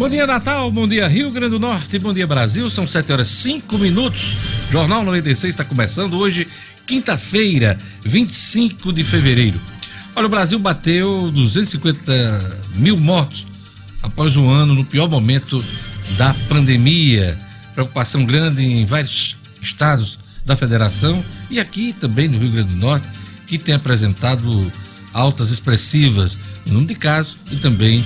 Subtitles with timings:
[0.00, 0.70] Bom dia, Natal.
[0.70, 1.98] Bom dia, Rio Grande do Norte.
[1.98, 2.70] Bom dia, Brasil.
[2.70, 4.34] São 7 horas 5 minutos.
[4.70, 6.48] Jornal 96 está começando hoje,
[6.86, 9.60] quinta-feira, 25 de fevereiro.
[10.16, 13.44] Olha, o Brasil bateu 250 mil mortos
[14.02, 15.62] após um ano no pior momento
[16.16, 17.38] da pandemia.
[17.74, 23.06] Preocupação grande em vários estados da federação e aqui também no Rio Grande do Norte,
[23.46, 24.72] que tem apresentado
[25.12, 28.02] altas expressivas no número de casos e também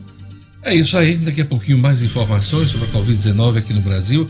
[0.62, 1.16] É isso aí.
[1.16, 4.28] Daqui a pouquinho mais informações sobre a Covid-19 aqui no Brasil.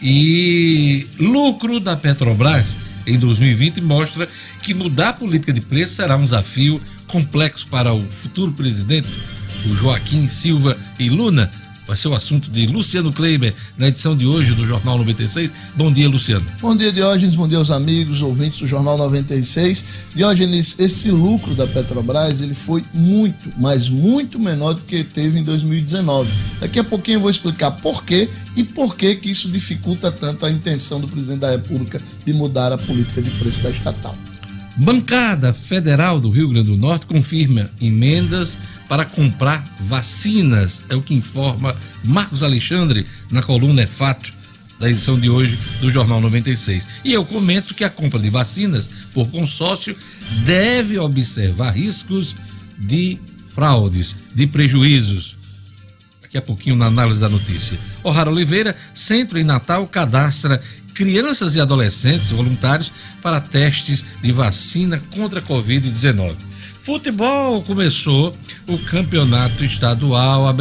[0.00, 2.66] E lucro da Petrobras
[3.06, 4.28] em 2020 mostra
[4.62, 9.08] que mudar a política de preço será um desafio complexo para o futuro presidente
[9.66, 11.50] o Joaquim Silva e Luna.
[11.92, 15.52] Vai ser o assunto de Luciano Kleiber na edição de hoje do Jornal 96.
[15.76, 16.42] Bom dia, Luciano.
[16.58, 17.34] Bom dia, Diógenes.
[17.34, 19.84] Bom dia aos amigos, ouvintes do Jornal 96.
[20.14, 25.44] Diógenes, esse lucro da Petrobras ele foi muito, mas muito menor do que teve em
[25.44, 26.32] 2019.
[26.60, 30.46] Daqui a pouquinho eu vou explicar por quê e por que que isso dificulta tanto
[30.46, 34.16] a intenção do presidente da República de mudar a política de preço da estatal.
[34.76, 41.14] Bancada Federal do Rio Grande do Norte confirma emendas para comprar vacinas, é o que
[41.14, 44.32] informa Marcos Alexandre na coluna É Fato
[44.78, 46.88] da edição de hoje do Jornal 96.
[47.04, 49.96] E eu comento que a compra de vacinas por consórcio
[50.44, 52.34] deve observar riscos
[52.76, 53.16] de
[53.54, 55.36] fraudes, de prejuízos.
[56.20, 57.78] Daqui a pouquinho na análise da notícia.
[58.02, 60.60] O'Hara Oliveira, Centro em Natal, cadastra
[60.94, 62.92] crianças e adolescentes voluntários
[63.22, 66.34] para testes de vacina contra a Covid-19.
[66.82, 68.36] Futebol começou
[68.66, 70.52] o campeonato estadual.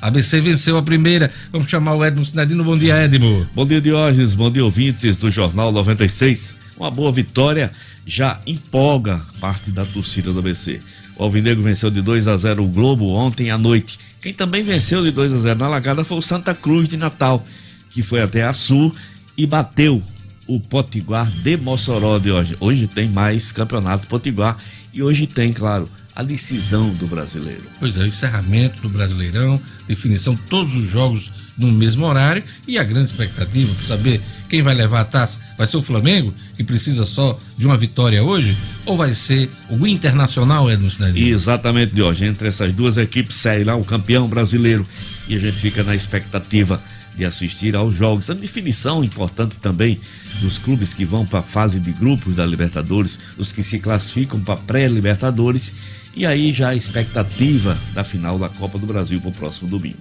[0.00, 1.30] ABC venceu a primeira.
[1.52, 2.64] Vamos chamar o Edmo Sinadino.
[2.64, 3.46] Bom dia, Edmo.
[3.54, 4.32] Bom dia, Diógenes.
[4.32, 6.54] Bom dia, ouvintes do Jornal 96.
[6.78, 7.70] Uma boa vitória
[8.06, 10.80] já empolga parte da torcida do ABC.
[11.14, 13.98] O Alvinegro venceu de 2 a 0 o Globo ontem à noite.
[14.22, 17.46] Quem também venceu de 2 a 0 na Lagada foi o Santa Cruz de Natal,
[17.90, 18.94] que foi até a Sul
[19.36, 20.02] e bateu
[20.46, 22.56] o Potiguar de Mossoró de hoje.
[22.58, 24.56] Hoje tem mais campeonato Potiguar
[24.92, 27.62] e hoje tem, claro, a decisão do brasileiro.
[27.78, 32.82] Pois é, o encerramento do Brasileirão, definição todos os jogos no mesmo horário e a
[32.82, 35.38] grande expectativa para saber quem vai levar a taça.
[35.56, 38.56] Vai ser o Flamengo, que precisa só de uma vitória hoje,
[38.86, 41.28] ou vai ser o Internacional, Edson Cidadinho?
[41.28, 42.24] Exatamente, de hoje.
[42.24, 44.86] Entre essas duas equipes sai lá o campeão brasileiro
[45.28, 46.82] e a gente fica na expectativa
[47.20, 48.28] de assistir aos jogos.
[48.30, 50.00] A definição importante também
[50.40, 54.40] dos clubes que vão para a fase de grupos da Libertadores, os que se classificam
[54.40, 55.74] para pré-Libertadores
[56.16, 59.98] e aí já a expectativa da final da Copa do Brasil para o próximo domingo.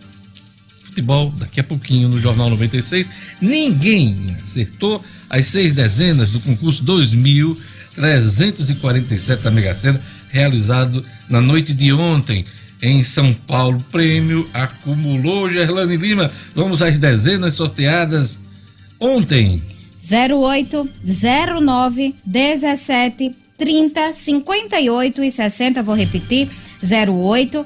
[0.83, 3.09] Futebol, daqui a pouquinho no Jornal 96.
[3.41, 11.91] Ninguém acertou as seis dezenas do concurso 2.347 da Mega Sena, realizado na noite de
[11.91, 12.45] ontem
[12.81, 13.83] em São Paulo.
[13.91, 16.31] Prêmio acumulou Gerlane Lima.
[16.55, 18.37] Vamos às dezenas sorteadas
[18.99, 19.61] ontem.
[20.01, 20.89] 08,
[21.61, 25.83] 09, 17, 30, 58 e 60.
[25.83, 26.49] Vou repetir.
[26.81, 27.65] 08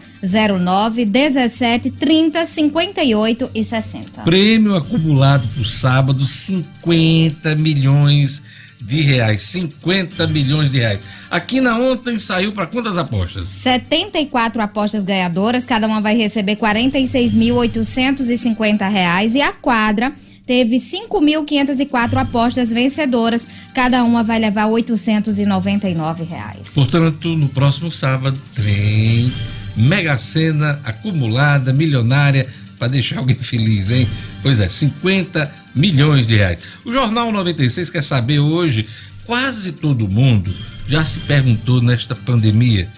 [0.60, 4.24] 09 17 30 58 e 60.
[4.24, 8.63] Prêmio acumulado por sábado 50 milhões de
[9.02, 9.42] reais.
[9.44, 11.00] 50 milhões de reais.
[11.30, 13.48] Aqui na ontem saiu para quantas apostas?
[13.50, 20.14] 74 apostas ganhadoras, cada uma vai receber 46.850 reais e a quadra
[20.46, 26.70] teve 5.504 apostas vencedoras, cada uma vai levar 899 reais.
[26.74, 29.32] Portanto, no próximo sábado tem
[29.76, 32.48] Mega Sena acumulada, milionária,
[32.78, 34.08] para deixar alguém feliz, hein?
[34.42, 36.60] Pois é, 50 milhões de reais.
[36.86, 38.88] O Jornal 96 quer saber hoje,
[39.26, 40.54] quase todo mundo
[40.88, 42.90] já se perguntou nesta pandemia,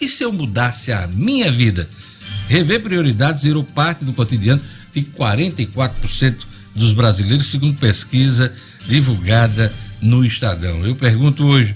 [0.00, 1.88] e se eu mudasse a minha vida?
[2.48, 4.60] Rever prioridades virou parte do cotidiano
[4.92, 6.36] de 44%
[6.74, 8.52] dos brasileiros, segundo pesquisa
[8.86, 10.84] divulgada no Estadão.
[10.84, 11.74] Eu pergunto hoje: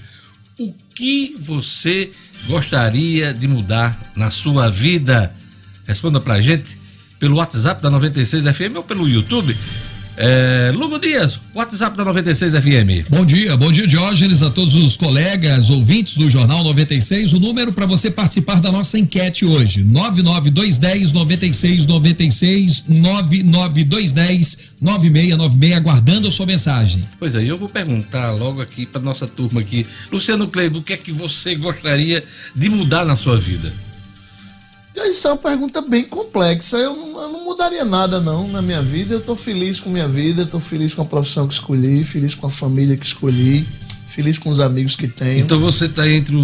[0.57, 2.11] o que você
[2.47, 5.33] gostaria de mudar na sua vida?
[5.87, 6.77] Responda pra gente
[7.19, 9.55] pelo WhatsApp da 96 FM ou pelo YouTube.
[10.17, 13.09] É, Lugo Dias, WhatsApp da 96 FM.
[13.09, 17.33] Bom dia, bom dia, Diógenes, a todos os colegas, ouvintes do Jornal 96.
[17.33, 26.31] O número para você participar da nossa enquete hoje: 99210 9696 99210 9696, aguardando a
[26.31, 27.03] sua mensagem.
[27.19, 29.85] Pois é, eu vou perguntar logo aqui para nossa turma aqui.
[30.11, 32.23] Luciano Kleber, o que é que você gostaria
[32.55, 33.73] de mudar na sua vida?
[34.95, 36.77] Isso é uma pergunta bem complexa.
[36.77, 39.13] Eu não, eu não mudaria nada, não, na minha vida.
[39.13, 42.47] Eu estou feliz com minha vida, estou feliz com a profissão que escolhi, feliz com
[42.47, 43.67] a família que escolhi,
[44.07, 45.39] feliz com os amigos que tenho.
[45.39, 46.35] Então você está entre,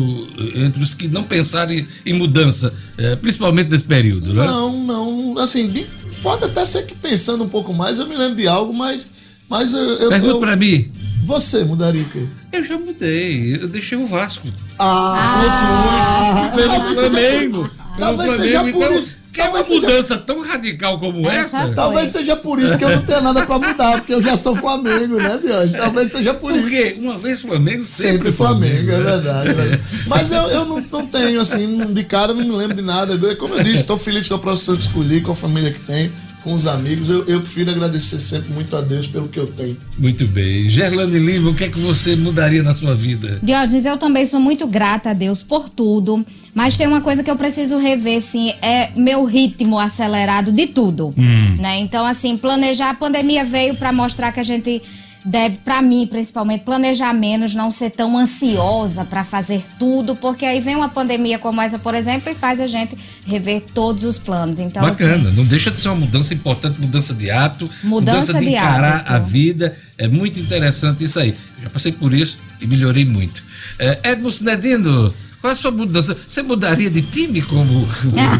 [0.55, 4.45] entre os que não pensarem em mudança, é, principalmente nesse período, né?
[4.45, 5.37] Não, não.
[5.37, 5.85] Assim,
[6.21, 9.09] pode até ser que pensando um pouco mais, eu me lembro de algo, mas.
[9.49, 10.91] mas eu, Pergunta para mim.
[11.23, 12.25] Você mudaria o quê?
[12.51, 13.55] Eu já mudei.
[13.55, 14.47] Eu deixei o Vasco.
[14.77, 16.51] Ah!
[16.51, 17.69] ah pelo Flamengo.
[17.97, 19.21] Talvez seja por então, isso.
[19.33, 20.17] Quer uma mudança seja...
[20.17, 21.61] tão radical como essa?
[21.61, 21.73] essa?
[21.73, 24.55] Talvez seja por isso que eu não tenho nada pra mudar, porque eu já sou
[24.55, 25.71] Flamengo, né, Deus?
[25.71, 26.61] Talvez seja por, por isso.
[26.63, 28.85] Porque uma vez Flamengo, sempre, sempre Flamengo.
[28.85, 28.91] Flamengo.
[28.91, 29.49] É verdade.
[29.49, 29.83] É verdade.
[30.07, 33.17] Mas eu, eu não, não, tenho, assim, de cara, não me lembro de nada.
[33.35, 36.11] Como eu disse, estou feliz com a profissão que escolhi, com a família que tenho
[36.43, 37.09] com os amigos.
[37.09, 39.77] Eu, eu, prefiro agradecer sempre muito a Deus pelo que eu tenho.
[39.97, 40.69] Muito bem.
[40.69, 43.39] Gerlane Lima, o que é que você mudaria na sua vida?
[43.41, 46.25] Diógenes, eu também sou muito grata a Deus por tudo.
[46.53, 51.13] Mas tem uma coisa que eu preciso rever, sim, é meu ritmo acelerado de tudo.
[51.17, 51.55] Hum.
[51.57, 51.79] Né?
[51.79, 52.89] Então, assim, planejar.
[52.89, 54.81] A pandemia veio para mostrar que a gente
[55.23, 60.59] deve, para mim, principalmente, planejar menos, não ser tão ansiosa para fazer tudo, porque aí
[60.59, 64.59] vem uma pandemia como essa, por exemplo, e faz a gente rever todos os planos.
[64.59, 68.39] Então, Bacana, assim, não deixa de ser uma mudança importante, mudança de hábito, mudança, mudança
[68.39, 69.13] de, de encarar hábito.
[69.13, 69.77] a vida.
[69.97, 71.35] É muito interessante isso aí.
[71.61, 73.43] Já passei por isso e melhorei muito.
[73.77, 76.15] É, Edmo Sinedino, qual é a sua mudança?
[76.27, 77.87] Você mudaria de time como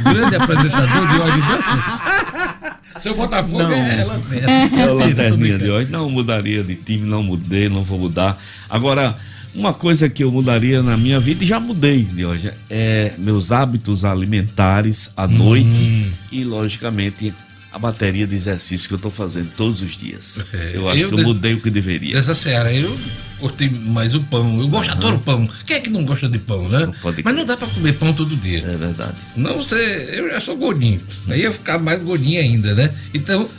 [0.03, 2.71] grande apresentador de hoje?
[3.01, 3.71] Seu Botafogo não.
[3.71, 4.81] é lanterna.
[4.81, 5.89] É lanterninha de hoje.
[5.89, 8.37] Não mudaria de time, não mudei, não vou mudar.
[8.69, 9.15] Agora,
[9.55, 13.51] uma coisa que eu mudaria na minha vida, e já mudei de hoje, é meus
[13.51, 15.29] hábitos alimentares à hum.
[15.29, 17.33] noite e, logicamente,
[17.73, 20.45] a bateria de exercício que eu estou fazendo todos os dias.
[20.53, 22.13] É, eu acho eu que eu mudei o que deveria.
[22.15, 22.95] Dessa Seara, eu
[23.41, 24.61] curti mais o pão.
[24.61, 24.97] Eu gosto, uhum.
[24.97, 25.49] adoro pão.
[25.65, 26.85] Quem é que não gosta de pão, né?
[26.85, 28.59] Não Mas não dá para comer pão todo dia.
[28.59, 29.15] É verdade.
[29.35, 31.01] Não, você, eu já sou gordinho.
[31.27, 32.93] Aí eu ficar mais gordinho ainda, né?
[33.13, 33.49] Então,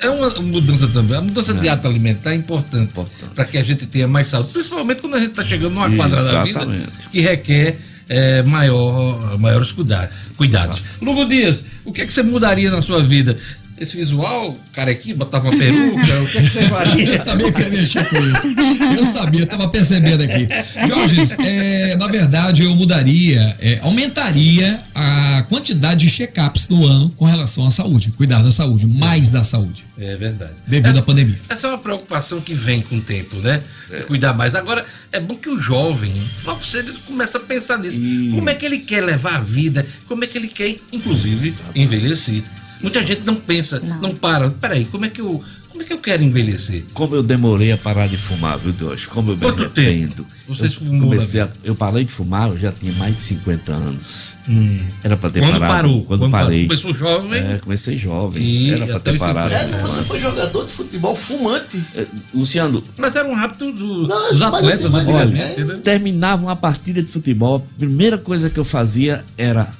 [0.00, 1.16] é uma mudança também.
[1.16, 1.54] A mudança é.
[1.54, 3.34] de hábito alimentar é importante, importante.
[3.34, 4.50] para que a gente tenha mais saúde.
[4.52, 7.78] Principalmente quando a gente está chegando numa quadra da vida que requer
[8.10, 10.14] é, maior, maiores cuidados.
[10.36, 10.82] cuidados.
[11.00, 13.38] Lugo Dias, o que, é que você mudaria na sua vida?
[13.80, 17.08] Esse visual, carequinho, botava uma peruca, o que, é que você faria?
[17.08, 18.94] Eu sabia que você ia mexer com isso.
[18.94, 20.46] Eu sabia, estava percebendo aqui.
[20.86, 27.24] Jorge, é, na verdade, eu mudaria, é, aumentaria a quantidade de check-ups no ano com
[27.24, 29.86] relação à saúde, cuidar da saúde, mais da saúde.
[29.98, 30.52] É verdade.
[30.66, 31.38] Devido essa, à pandemia.
[31.48, 33.62] Essa é uma preocupação que vem com o tempo, né?
[33.90, 34.00] É.
[34.00, 34.54] Cuidar mais.
[34.54, 36.12] Agora, é bom que o jovem,
[36.44, 37.98] logo cedo, começa a pensar nisso.
[37.98, 38.34] Isso.
[38.34, 39.86] Como é que ele quer levar a vida?
[40.06, 41.80] Como é que ele quer, inclusive, Exatamente.
[41.80, 42.42] envelhecer?
[42.82, 44.50] Muita gente não pensa, não, não para.
[44.50, 45.42] Peraí, como é que eu.
[45.70, 46.84] Como é que eu quero envelhecer?
[46.92, 49.06] Como eu demorei a parar de fumar, viu, Deus?
[49.06, 50.26] Como eu me Quanto arrependo.
[50.48, 53.72] Você eu, fumou comecei a, eu parei de fumar, eu já tinha mais de 50
[53.72, 54.36] anos.
[54.48, 54.80] Hum.
[55.02, 55.72] Era pra ter Quando parado.
[55.72, 56.04] parou?
[56.04, 56.66] Quando, Quando parei.
[56.66, 57.40] Começou jovem?
[57.40, 58.42] É, comecei jovem.
[58.42, 59.50] E Era pra até ter parado.
[59.54, 59.76] 50.
[59.76, 60.08] É, você antes.
[60.08, 61.80] foi jogador de futebol fumante.
[61.94, 65.80] É, Luciano, Mas era um hábito do- Não, dos atletas assim, mas antigamente, é- né?
[65.84, 69.72] terminava uma partida de futebol, a primeira coisa que eu fazia era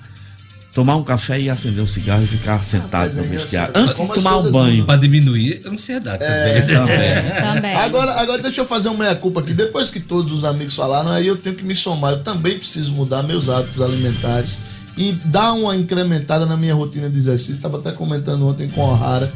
[0.73, 3.73] tomar um café e acender um cigarro e ficar sentado mas no é vestiário.
[3.77, 4.85] Antes de tomar um banho.
[4.85, 6.61] Pra diminuir a ansiedade É.
[6.63, 6.77] também.
[6.95, 7.41] né?
[7.55, 7.75] Também.
[7.77, 9.53] Agora, agora deixa eu fazer uma meia-culpa aqui.
[9.53, 12.13] Depois que todos os amigos falaram, aí eu tenho que me somar.
[12.13, 14.59] Eu também preciso mudar meus hábitos alimentares
[14.97, 17.53] e dar uma incrementada na minha rotina de exercício.
[17.53, 19.33] Estava até comentando ontem com a O'Hara,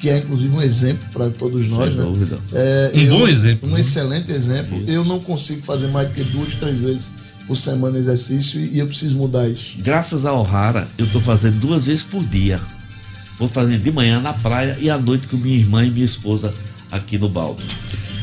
[0.00, 1.94] que, é inclusive um exemplo para todos nós.
[1.94, 2.08] Sem né?
[2.08, 2.38] dúvida.
[2.52, 3.80] É, Um bom exemplo, Um né?
[3.80, 4.78] excelente exemplo.
[4.82, 4.90] Isso.
[4.90, 7.10] Eu não consigo fazer mais do que duas, três vezes
[7.46, 9.74] por semana exercício e, eu preciso mudar isso.
[9.78, 12.60] Graças a O'Hara, eu tô fazendo duas vezes por dia.
[13.38, 16.52] Vou fazendo de manhã na praia e à noite com minha irmã e minha esposa
[16.90, 17.62] aqui no balde.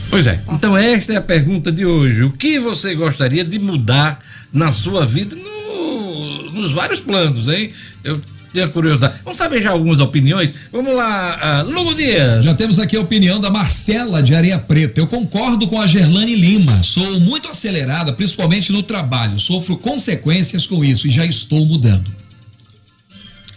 [0.10, 0.42] Pois é.
[0.50, 2.24] Então esta é a pergunta de hoje.
[2.24, 4.20] O que você gostaria de mudar
[4.52, 7.72] na sua vida no- nos vários planos, hein?
[8.04, 8.20] Eu
[8.54, 9.16] tenho curiosidade.
[9.24, 10.52] Vamos saber já algumas opiniões?
[10.72, 12.44] Vamos lá, ah, Lugo Dias.
[12.46, 15.02] Já temos aqui a opinião da Marcela de Areia Preta.
[15.02, 16.84] Eu concordo com a Gerlane Lima.
[16.84, 19.40] Sou muito acelerada, principalmente no trabalho.
[19.40, 22.23] Sofro consequências com isso e já estou mudando.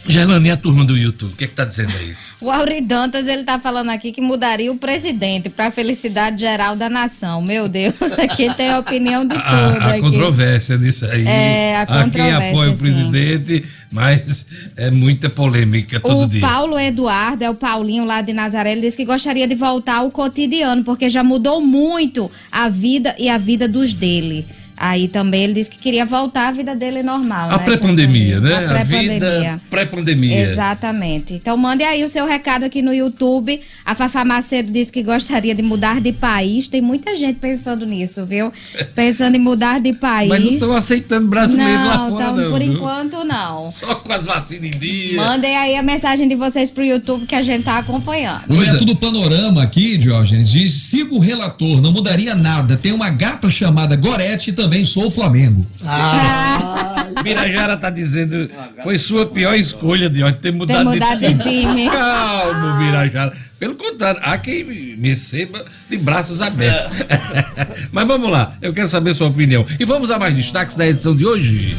[0.09, 2.15] Gelane, e a turma do YouTube, o que é que tá dizendo aí?
[2.41, 6.77] O Auri Dantas, ele tá falando aqui que mudaria o presidente para a felicidade geral
[6.77, 7.43] da nação.
[7.43, 11.27] Meu Deus, aqui tem a opinião de tudo A, a controvérsia nisso aí.
[11.27, 12.83] É, a quem controvérsia, apoia o sim.
[12.83, 14.47] presidente, mas
[14.77, 16.41] é muita polêmica todo O dia.
[16.41, 20.11] Paulo Eduardo, é o Paulinho lá de Nazaré, ele disse que gostaria de voltar ao
[20.11, 24.47] cotidiano, porque já mudou muito a vida e a vida dos dele.
[24.76, 27.50] Aí também ele disse que queria voltar à vida dele normal.
[27.50, 27.64] A né?
[27.64, 28.54] pré-pandemia, né?
[28.54, 29.61] A pré-pandemia.
[29.71, 30.50] pré-pandemia.
[30.50, 31.33] Exatamente.
[31.33, 33.61] Então mande aí o seu recado aqui no YouTube.
[33.85, 36.68] A Fafá Macedo disse que gostaria de mudar de país.
[36.68, 38.52] Tem muita gente pensando nisso, viu?
[38.95, 40.28] Pensando em mudar de país.
[40.28, 42.50] Mas não estão aceitando brasileiro lá Não, fora, então, não.
[42.50, 42.73] por viu?
[42.75, 43.71] enquanto não.
[43.71, 45.16] Só com as vacinas em dia.
[45.16, 48.42] Mandem aí a mensagem de vocês pro YouTube que a gente tá acompanhando.
[48.50, 52.76] O Neto do Panorama aqui, Diógenes, diz: siga o relator, não mudaria nada.
[52.76, 55.65] Tem uma gata chamada Gorete e também sou o Flamengo.
[55.85, 58.51] Ah, Birajara tá dizendo
[58.83, 61.89] foi sua pior escolha de ter Ter mudado, mudado de time.
[61.89, 63.33] Calma, Birajara.
[63.59, 66.99] Pelo contrário, há quem me me receba de braços abertos.
[67.93, 69.65] Mas vamos lá, eu quero saber sua opinião.
[69.79, 71.77] E vamos a mais destaques da edição de hoje.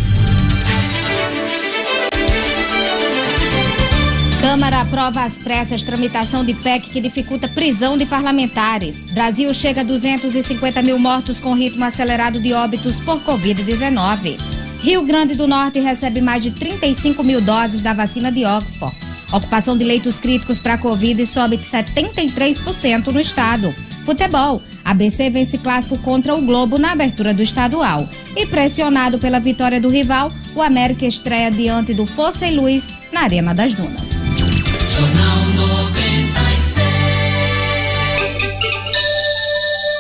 [4.40, 9.04] Câmara aprova às pressas tramitação de PEC que dificulta prisão de parlamentares.
[9.06, 14.38] Brasil chega a 250 mil mortos com ritmo acelerado de óbitos por Covid-19.
[14.80, 18.96] Rio Grande do Norte recebe mais de 35 mil doses da vacina de Oxford.
[19.34, 23.74] Ocupação de leitos críticos para Covid sobe de 73% no estado.
[24.08, 24.62] Futebol.
[24.86, 28.08] ABC vence clássico contra o Globo na abertura do estadual.
[28.38, 33.24] E pressionado pela vitória do rival, o América estreia diante do Fossa e Luiz na
[33.24, 34.24] Arena das Dunas.
[34.96, 35.37] Jornal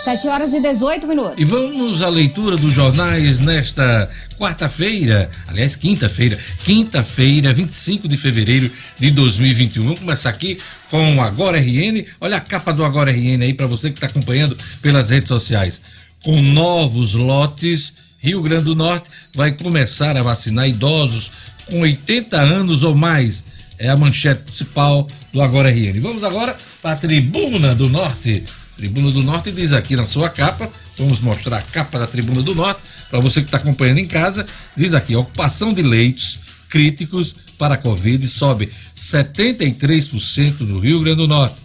[0.08, 1.36] 7 horas e 18 minutos.
[1.38, 4.10] E vamos à leitura dos jornais nesta
[4.40, 9.84] quarta-feira, aliás, quinta-feira, quinta-feira, 25 de fevereiro de 2021.
[9.84, 10.58] Vamos começar aqui
[10.90, 12.06] com o Agora RN.
[12.22, 15.82] Olha a capa do Agora RN aí para você que está acompanhando pelas redes sociais.
[16.24, 21.30] Com novos lotes, Rio Grande do Norte vai começar a vacinar idosos
[21.66, 23.44] com 80 anos ou mais.
[23.78, 26.00] É a manchete principal do Agora RN.
[26.00, 28.46] Vamos agora para a Tribuna do Norte.
[28.78, 30.70] Tribuna do Norte diz aqui na sua capa,
[31.00, 32.80] vamos mostrar a capa da Tribuna do Norte
[33.10, 34.46] para você que está acompanhando em casa.
[34.78, 41.28] Diz aqui: ocupação de leitos críticos para a Covid sobe 73% no Rio Grande do
[41.28, 41.56] Norte.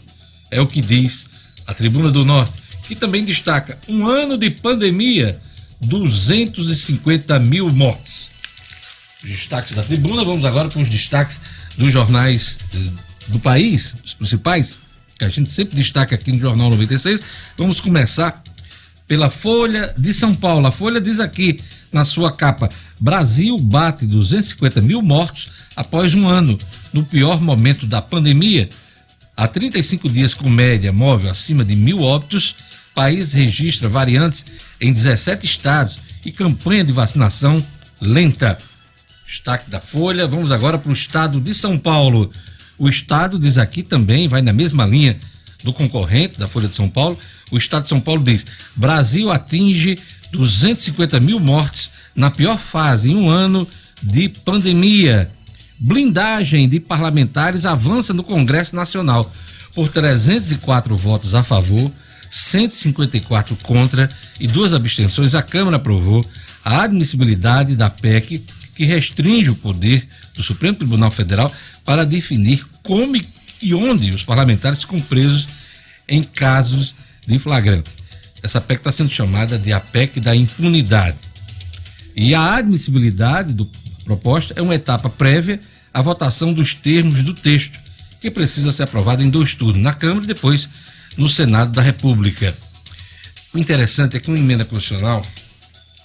[0.51, 1.27] É o que diz
[1.67, 2.55] a Tribuna do Norte,
[2.89, 5.39] que também destaca um ano de pandemia,
[5.83, 8.31] 250 mil mortes.
[9.23, 11.41] Os destaques da tribuna, vamos agora para os destaques
[11.77, 12.79] dos jornais eh,
[13.29, 14.82] do país, os principais,
[15.23, 17.21] que a gente sempre destaca aqui no Jornal 96.
[17.57, 18.43] Vamos começar
[19.07, 20.67] pela Folha de São Paulo.
[20.67, 21.61] A Folha diz aqui
[21.93, 22.69] na sua capa:
[23.01, 26.59] Brasil bate 250 mil mortos após um ano,
[26.93, 28.69] no pior momento da pandemia.
[29.37, 32.57] Há 35 dias com média móvel acima de mil óbitos,
[32.93, 34.45] país registra variantes
[34.81, 37.59] em 17 estados e campanha de vacinação
[38.01, 38.59] lenta.
[39.25, 40.27] Destaque da Folha.
[40.27, 42.31] Vamos agora para o estado de São Paulo.
[42.79, 45.17] O estado diz aqui também, vai na mesma linha
[45.63, 47.19] do concorrente da Folha de São Paulo.
[47.51, 48.45] O estado de São Paulo diz:
[48.77, 49.99] Brasil atinge
[50.33, 53.67] 250 mil mortes na pior fase em um ano
[54.03, 55.31] de pandemia.
[55.79, 59.31] Blindagem de parlamentares avança no Congresso Nacional.
[59.75, 61.91] Por 304 votos a favor,
[62.31, 66.25] 154 contra e duas abstenções, a Câmara aprovou
[66.65, 71.53] a admissibilidade da PEC que restringe o poder do Supremo Tribunal Federal
[71.85, 73.21] para definir como
[73.61, 75.47] e onde os parlamentares ficam presos
[76.09, 76.95] em casos
[77.27, 77.91] de flagrante.
[78.43, 81.17] Essa PEC está sendo chamada de a PEC da impunidade.
[82.17, 83.71] E a admissibilidade do
[84.05, 85.61] proposta é uma etapa prévia
[85.95, 87.79] à votação dos termos do texto,
[88.21, 90.69] que precisa ser aprovado em dois turnos, na Câmara e depois
[91.17, 92.55] no Senado da República.
[93.55, 95.23] O interessante é que uma emenda constitucional,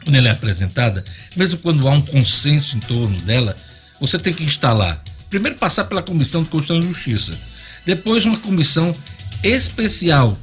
[0.04, 1.04] quando ela é apresentada,
[1.36, 3.56] mesmo quando há um consenso em torno dela,
[4.00, 7.32] você tem que instalar, primeiro passar pela Comissão de Constituição e Justiça,
[7.86, 8.94] depois uma comissão
[9.44, 10.38] especial.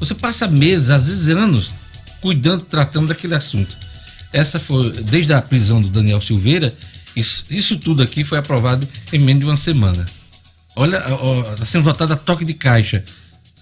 [0.00, 1.72] Você passa meses, às vezes anos,
[2.20, 3.76] cuidando, tratando daquele assunto.
[4.32, 6.76] Essa foi, desde a prisão do Daniel Silveira,
[7.14, 10.04] isso, isso tudo aqui foi aprovado em menos de uma semana.
[10.74, 11.04] Olha,
[11.52, 13.04] está sendo votado a toque de caixa.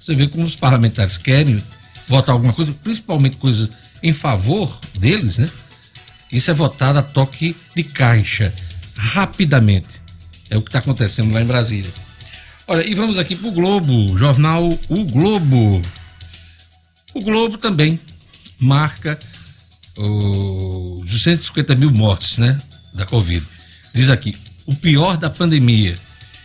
[0.03, 1.63] Você vê como os parlamentares querem
[2.09, 3.69] votar alguma coisa, principalmente coisa
[4.03, 5.49] em favor deles, né?
[6.31, 8.53] Isso é votado a toque de caixa,
[9.03, 10.01] rapidamente.
[10.49, 11.91] É o que está acontecendo lá em Brasília.
[12.69, 15.83] Olha, e vamos aqui para o Globo, jornal O Globo.
[17.15, 17.99] O Globo também
[18.61, 19.19] marca
[19.99, 22.57] os 250 mil mortes, né?
[22.95, 23.45] Da Covid.
[23.93, 24.33] Diz aqui,
[24.67, 25.97] o pior da pandemia.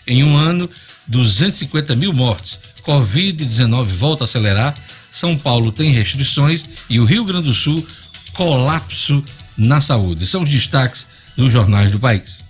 [0.07, 0.69] Em um ano,
[1.07, 2.59] 250 mil mortes.
[2.83, 4.73] Covid-19 volta a acelerar.
[5.11, 7.85] São Paulo tem restrições e o Rio Grande do Sul,
[8.33, 9.23] colapso
[9.57, 10.25] na saúde.
[10.25, 12.46] São os destaques dos jornais do país.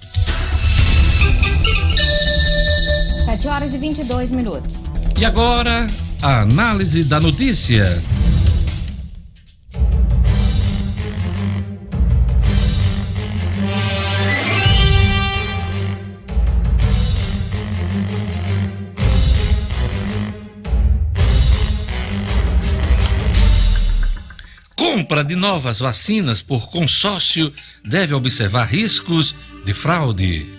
[3.37, 5.13] 7 horas e 22 minutos.
[5.19, 5.85] E agora,
[6.23, 8.01] a análise da notícia.
[24.75, 27.53] Compra de novas vacinas por consórcio
[27.85, 30.56] deve observar riscos de fraude.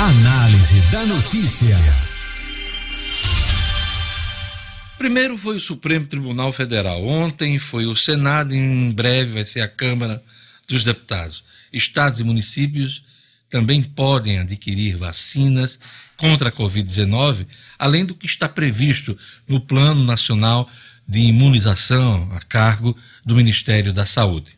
[0.00, 1.76] Análise da notícia.
[4.96, 9.68] Primeiro foi o Supremo Tribunal Federal, ontem foi o Senado, em breve vai ser a
[9.68, 10.24] Câmara
[10.66, 11.44] dos Deputados.
[11.70, 13.04] Estados e municípios
[13.50, 15.78] também podem adquirir vacinas
[16.16, 17.46] contra a Covid-19,
[17.78, 20.66] além do que está previsto no Plano Nacional
[21.06, 24.56] de Imunização a cargo do Ministério da Saúde.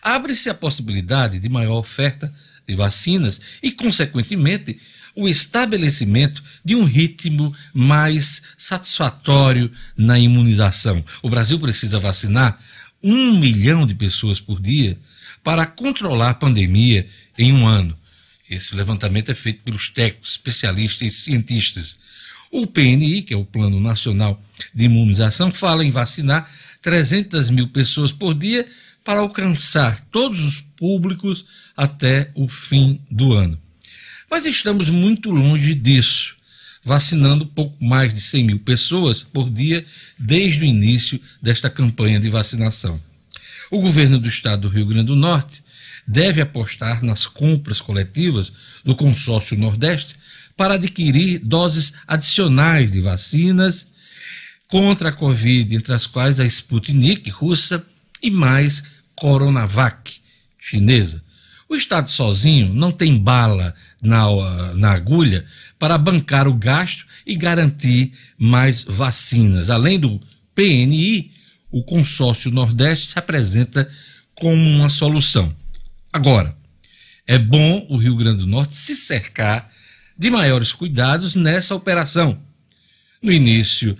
[0.00, 2.32] Abre-se a possibilidade de maior oferta
[2.66, 4.78] de vacinas e, consequentemente,
[5.14, 11.04] o estabelecimento de um ritmo mais satisfatório na imunização.
[11.22, 12.58] O Brasil precisa vacinar
[13.02, 14.98] um milhão de pessoas por dia
[15.42, 17.06] para controlar a pandemia
[17.38, 17.96] em um ano.
[18.48, 21.96] Esse levantamento é feito pelos técnicos, especialistas e cientistas.
[22.50, 26.50] O PNI, que é o Plano Nacional de Imunização, fala em vacinar
[26.82, 28.66] 300 mil pessoas por dia
[29.04, 31.44] para alcançar todos os públicos
[31.76, 33.60] até o fim do ano.
[34.30, 36.34] Mas estamos muito longe disso,
[36.82, 39.84] vacinando pouco mais de 100 mil pessoas por dia
[40.18, 43.00] desde o início desta campanha de vacinação.
[43.70, 45.62] O governo do estado do Rio Grande do Norte
[46.06, 48.52] deve apostar nas compras coletivas
[48.84, 50.16] do consórcio Nordeste
[50.56, 53.92] para adquirir doses adicionais de vacinas
[54.68, 57.84] contra a Covid, entre as quais a Sputnik russa
[58.22, 58.82] e mais
[59.16, 60.20] Coronavac
[60.58, 61.22] chinesa.
[61.68, 65.44] O Estado sozinho não tem bala na, na agulha
[65.78, 69.70] para bancar o gasto e garantir mais vacinas.
[69.70, 70.20] Além do
[70.54, 71.32] PNI,
[71.70, 73.90] o consórcio Nordeste se apresenta
[74.34, 75.54] como uma solução.
[76.12, 76.56] Agora,
[77.26, 79.70] é bom o Rio Grande do Norte se cercar
[80.16, 82.40] de maiores cuidados nessa operação.
[83.20, 83.96] No início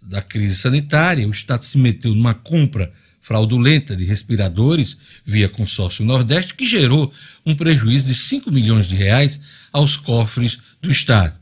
[0.00, 6.54] da crise sanitária, o Estado se meteu numa compra fraudulenta de respiradores via consórcio Nordeste,
[6.54, 7.12] que gerou
[7.44, 9.40] um prejuízo de 5 milhões de reais
[9.72, 11.36] aos cofres do Estado.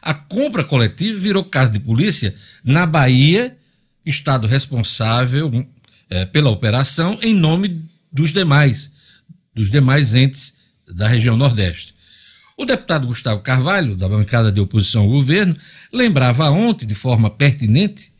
[0.00, 3.56] A compra coletiva virou caso de polícia na Bahia,
[4.04, 5.66] Estado responsável
[6.10, 8.92] é, pela operação em nome dos demais,
[9.54, 10.54] dos demais entes
[10.86, 11.94] da região Nordeste.
[12.56, 15.56] O deputado Gustavo Carvalho, da bancada de oposição ao governo,
[15.92, 18.12] lembrava ontem, de forma pertinente,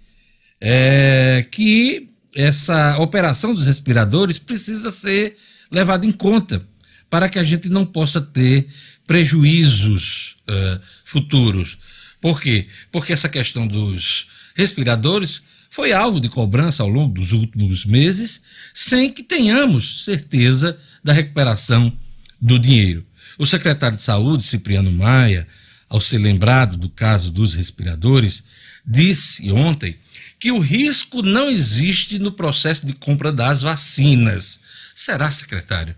[0.60, 5.36] é, que essa operação dos respiradores precisa ser
[5.70, 6.66] levada em conta
[7.08, 8.68] para que a gente não possa ter
[9.06, 11.78] prejuízos uh, futuros.
[12.20, 12.68] Por quê?
[12.90, 18.42] Porque essa questão dos respiradores foi alvo de cobrança ao longo dos últimos meses,
[18.72, 21.92] sem que tenhamos certeza da recuperação
[22.40, 23.04] do dinheiro.
[23.38, 25.48] O secretário de Saúde, Cipriano Maia,
[25.88, 28.42] ao ser lembrado do caso dos respiradores,
[28.86, 29.96] disse ontem
[30.42, 34.60] que o risco não existe no processo de compra das vacinas.
[34.92, 35.94] Será, secretário?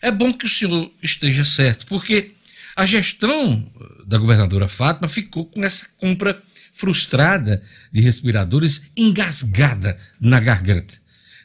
[0.00, 2.32] É bom que o senhor esteja certo, porque
[2.74, 3.70] a gestão
[4.06, 7.62] da governadora Fátima ficou com essa compra frustrada
[7.92, 10.94] de respiradores engasgada na garganta.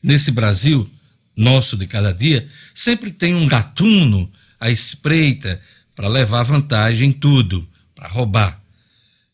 [0.01, 0.89] Nesse Brasil
[1.35, 5.61] nosso de cada dia, sempre tem um gatuno à espreita
[5.93, 8.63] para levar vantagem em tudo, para roubar.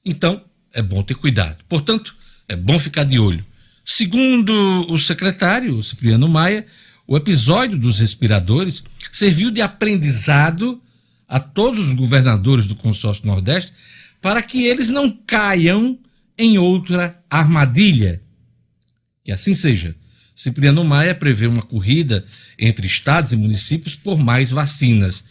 [0.04, 1.64] Então, é bom ter cuidado.
[1.70, 2.17] Portanto,
[2.48, 3.46] é bom ficar de olho.
[3.84, 4.54] Segundo
[4.90, 6.66] o secretário Cipriano Maia,
[7.06, 10.82] o episódio dos respiradores serviu de aprendizado
[11.28, 13.74] a todos os governadores do consórcio Nordeste
[14.22, 16.00] para que eles não caiam
[16.38, 18.22] em outra armadilha.
[19.24, 19.96] Que assim seja.
[20.36, 22.26] Cipriano Maia prevê uma corrida
[22.60, 25.24] entre estados e municípios por mais vacinas.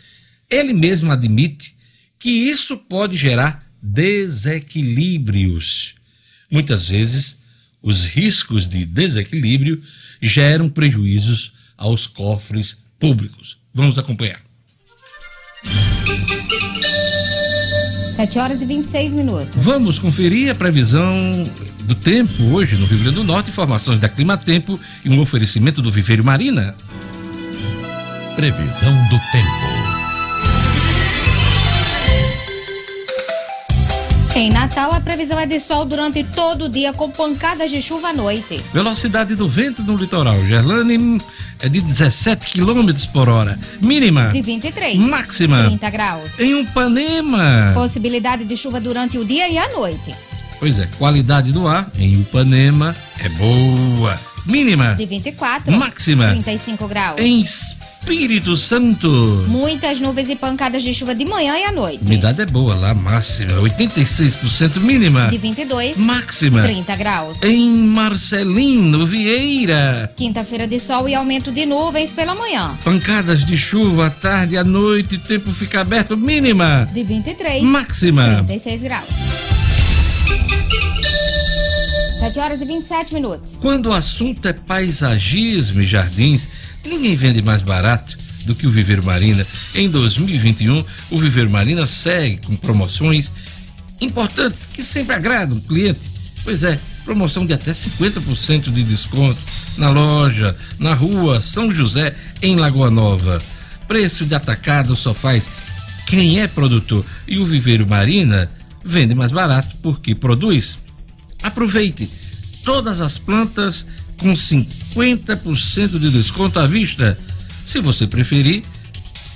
[0.51, 1.77] Ele mesmo admite
[2.19, 5.95] que isso pode gerar desequilíbrios.
[6.51, 7.41] Muitas vezes,
[7.83, 9.83] os riscos de desequilíbrio
[10.21, 13.59] geram prejuízos aos cofres públicos.
[13.73, 14.41] Vamos acompanhar.
[18.17, 19.63] 7 horas e 26 minutos.
[19.63, 21.45] Vamos conferir a previsão
[21.81, 25.83] do tempo hoje no Rio Grande do Norte, informações da Clima Tempo e um oferecimento
[25.83, 26.75] do Viveiro Marina.
[28.35, 29.66] Previsão do tempo.
[34.37, 38.09] Em Natal, a previsão é de sol durante todo o dia, com pancadas de chuva
[38.09, 38.63] à noite.
[38.71, 40.39] Velocidade do vento no litoral.
[40.41, 41.19] Gerlane
[41.59, 43.59] é de 17 km por hora.
[43.81, 44.29] Mínima.
[44.29, 44.99] De 23.
[44.99, 45.65] Máxima.
[45.65, 46.39] 30 graus.
[46.39, 47.73] Em Upanema.
[47.73, 50.15] Possibilidade de chuva durante o dia e a noite.
[50.59, 52.95] Pois é, qualidade do ar em Upanema
[53.25, 54.21] é boa.
[54.45, 54.97] Mínima.
[54.97, 55.73] De 24.
[55.73, 56.29] Máxima.
[56.33, 57.19] 35 graus.
[57.19, 57.41] Em
[58.07, 59.09] Espírito Santo.
[59.49, 62.05] Muitas nuvens e pancadas de chuva de manhã e à noite.
[62.07, 63.51] Umidade é boa lá, máxima.
[63.55, 65.27] 86% mínima.
[65.27, 65.97] De 22.
[65.97, 66.63] Máxima.
[66.63, 67.43] 30 graus.
[67.43, 70.13] Em Marcelino Vieira.
[70.15, 72.79] Quinta-feira de sol e aumento de nuvens pela manhã.
[72.85, 76.89] Pancadas de chuva à tarde e à noite, tempo fica aberto, mínima.
[76.93, 77.65] De 23.
[77.65, 78.45] Máxima.
[78.47, 79.09] 36 graus.
[82.21, 83.59] 7 horas e 27 minutos.
[83.61, 86.56] Quando o assunto é paisagismo e jardins,
[86.87, 89.47] ninguém vende mais barato do que o Viveiro Marina.
[89.75, 93.31] Em 2021, o Viveiro Marina segue com promoções
[94.01, 96.01] importantes que sempre agradam o cliente.
[96.45, 99.39] Pois é, promoção de até 50% de desconto
[99.79, 103.41] na loja, na rua São José, em Lagoa Nova.
[103.89, 105.49] Preço de atacado só faz
[106.07, 107.05] quem é produtor.
[107.27, 108.49] E o Viveiro Marina
[108.85, 110.79] vende mais barato porque produz.
[111.43, 112.09] Aproveite
[112.65, 113.87] todas as plantas
[114.19, 117.17] com 50% de desconto à vista.
[117.65, 118.63] Se você preferir,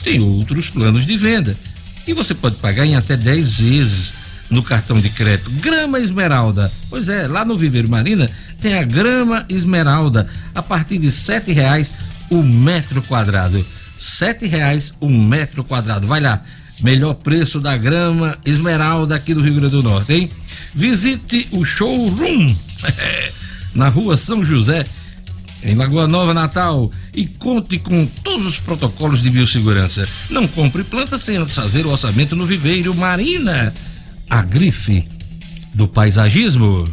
[0.03, 1.57] tem outros planos de venda.
[2.07, 4.13] E você pode pagar em até 10 vezes
[4.51, 5.51] no cartão de crédito.
[5.51, 6.71] Grama Esmeralda.
[6.89, 11.93] Pois é, lá no Viveiro Marina tem a grama Esmeralda a partir de sete reais
[12.31, 13.65] o metro quadrado.
[13.99, 16.07] Sete reais o metro quadrado.
[16.07, 16.43] Vai lá,
[16.83, 20.31] melhor preço da grama Esmeralda aqui do Rio Grande do Norte, hein?
[20.75, 22.55] Visite o showroom
[23.75, 24.87] na rua São José,
[25.63, 30.09] em Lagoa Nova, Natal, e conte com todos os protocolos de biossegurança.
[30.31, 33.73] Não compre plantas sem antes fazer o orçamento no Viveiro Marina,
[34.29, 35.07] a grife
[35.75, 36.89] do paisagismo.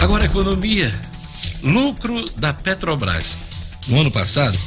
[0.00, 0.92] Agora, economia.
[1.62, 3.38] Lucro da Petrobras.
[3.88, 4.58] No ano passado,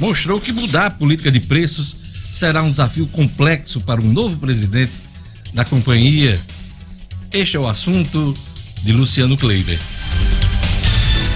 [0.00, 1.94] mostrou que mudar a política de preços
[2.32, 4.92] será um desafio complexo para um novo presidente
[5.54, 6.38] da companhia.
[7.32, 8.34] Este é o assunto
[8.82, 9.78] de Luciano Kleiber.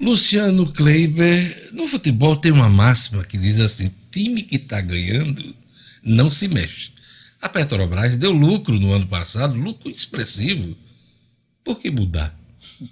[0.00, 5.54] Luciano Kleiber, no futebol tem uma máxima que diz assim: time que está ganhando
[6.02, 6.92] não se mexe.
[7.40, 10.76] A Petrobras deu lucro no ano passado, lucro expressivo.
[11.64, 12.36] Por que mudar?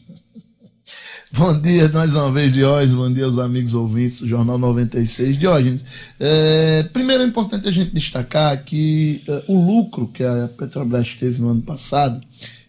[1.33, 2.93] Bom dia mais uma vez, Diógenes.
[2.93, 5.37] Bom dia aos amigos ouvintes do Jornal 96.
[5.37, 5.85] Diógenes,
[6.19, 11.41] é, primeiro é importante a gente destacar que é, o lucro que a Petrobras teve
[11.41, 12.21] no ano passado,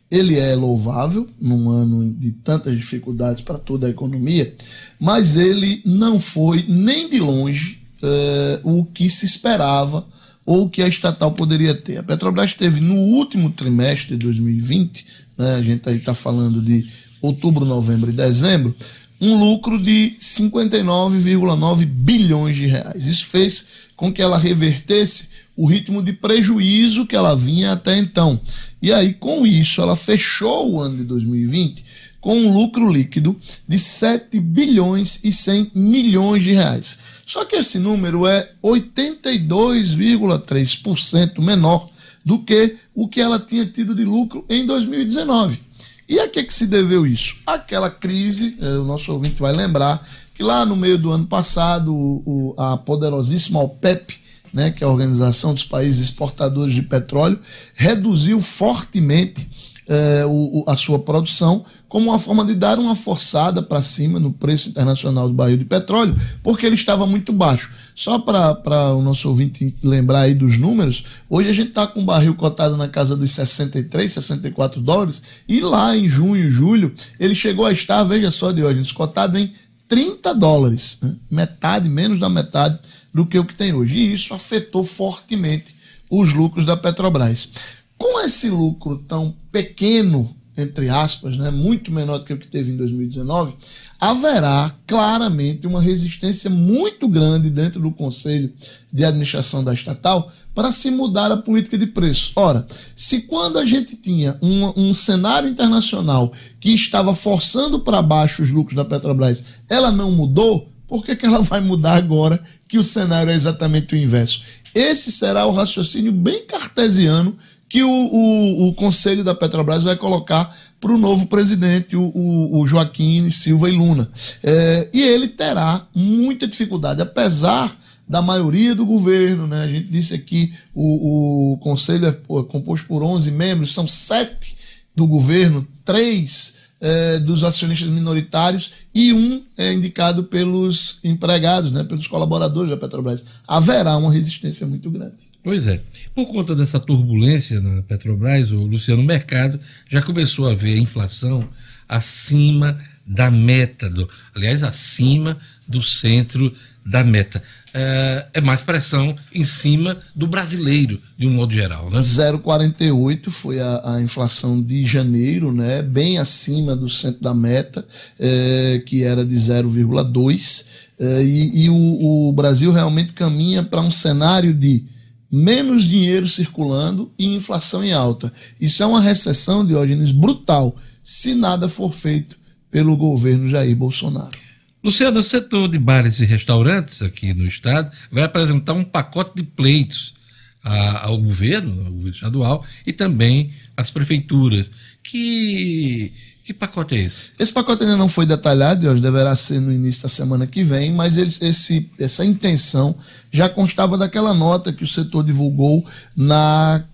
[0.10, 4.56] ele é louvável num ano de tantas dificuldades para toda a economia,
[5.00, 10.06] mas ele não foi nem de longe é, o que se esperava
[10.46, 11.98] ou o que a estatal poderia ter.
[11.98, 15.06] A Petrobras teve no último trimestre de 2020,
[15.38, 16.88] né, a gente está falando de
[17.22, 18.74] outubro, novembro e dezembro,
[19.20, 23.08] um lucro de 59,9 bilhões de reais.
[23.08, 28.40] Isso fez com que ela revertesse o ritmo de prejuízo que ela vinha até então.
[28.82, 31.84] E aí, com isso, ela fechou o ano de 2020
[32.22, 33.36] com um lucro líquido
[33.68, 37.00] de 7 bilhões e 100 milhões de reais.
[37.26, 41.88] Só que esse número é 82,3% menor
[42.26, 45.62] do que o que ela tinha tido de lucro em 2019.
[46.08, 47.36] E a que, que se deveu isso?
[47.46, 51.94] Aquela crise, eh, o nosso ouvinte vai lembrar, que lá no meio do ano passado,
[51.94, 54.20] o, a poderosíssima OPEP,
[54.54, 57.40] né, que é a Organização dos Países Exportadores de Petróleo,
[57.74, 59.48] reduziu fortemente
[59.90, 64.34] eh, o, a sua produção como uma forma de dar uma forçada para cima no
[64.34, 67.72] preço internacional do barril de petróleo, porque ele estava muito baixo.
[67.96, 72.06] Só para o nosso ouvinte lembrar aí dos números, hoje a gente está com o
[72.06, 77.66] barril cotado na casa dos 63, 64 dólares, e lá em junho, julho, ele chegou
[77.66, 79.54] a estar, veja só, de hoje, cotado em
[79.88, 81.16] 30 dólares, né?
[81.32, 82.78] metade, menos da metade
[83.14, 83.98] do que o que tem hoje.
[83.98, 85.74] E isso afetou fortemente
[86.10, 87.50] os lucros da Petrobras.
[87.98, 92.72] Com esse lucro tão pequeno, entre aspas, né, muito menor do que o que teve
[92.72, 93.56] em 2019,
[94.00, 98.52] haverá claramente uma resistência muito grande dentro do Conselho
[98.92, 102.32] de Administração da estatal para se mudar a política de preço.
[102.36, 108.42] Ora, se quando a gente tinha um, um cenário internacional que estava forçando para baixo
[108.42, 112.80] os lucros da Petrobras, ela não mudou, por que, que ela vai mudar agora que
[112.80, 114.42] o cenário é exatamente o inverso?
[114.74, 117.38] Esse será o raciocínio bem cartesiano
[117.70, 122.66] que o, o, o Conselho da Petrobras vai colocar para o novo presidente, o, o,
[122.68, 124.10] Joaquim Silva e Luna.
[124.44, 127.76] É, e ele terá muita dificuldade, apesar
[128.08, 129.64] da maioria do governo, né?
[129.64, 134.56] A gente disse aqui o, o conselho é, é composto por 11 membros, são sete
[134.96, 142.08] do governo, três é, dos acionistas minoritários e um é indicado pelos empregados, né, pelos
[142.08, 143.24] colaboradores da Petrobras.
[143.48, 145.28] Haverá uma resistência muito grande.
[145.44, 145.82] Pois é.
[146.14, 149.60] Por conta dessa turbulência na Petrobras, o Luciano Mercado
[149.90, 151.48] já começou a ver a inflação
[151.88, 155.38] acima da meta, do, aliás, acima
[155.68, 156.54] do centro
[156.88, 157.44] da meta.
[157.74, 161.90] É, é, mais pressão em cima do brasileiro, de um modo geral.
[161.92, 162.00] Né?
[162.00, 165.82] 0,48 foi a, a, inflação de janeiro, né?
[165.82, 167.86] bem acima do centro da meta,
[168.18, 170.66] é, que era de 0,2.
[171.00, 174.86] É, e, e o, o Brasil realmente caminha para um cenário de
[175.30, 178.32] menos dinheiro circulando e inflação em alta.
[178.60, 180.74] Isso é uma recessão, Diógenes, brutal,
[181.04, 182.38] se nada for feito
[182.72, 184.47] pelo governo Jair Bolsonaro.
[184.84, 189.44] Luciano, o setor de bares e restaurantes aqui no estado vai apresentar um pacote de
[189.44, 190.14] pleitos
[190.62, 194.70] ao governo, ao governo estadual e também às prefeituras,
[195.04, 196.12] que
[196.48, 197.32] que pacote é esse?
[197.38, 200.94] Esse pacote ainda não foi detalhado, hoje deverá ser no início da semana que vem,
[200.94, 202.96] mas ele, esse, essa intenção
[203.30, 205.86] já constava daquela nota que o setor divulgou
[206.16, 206.86] na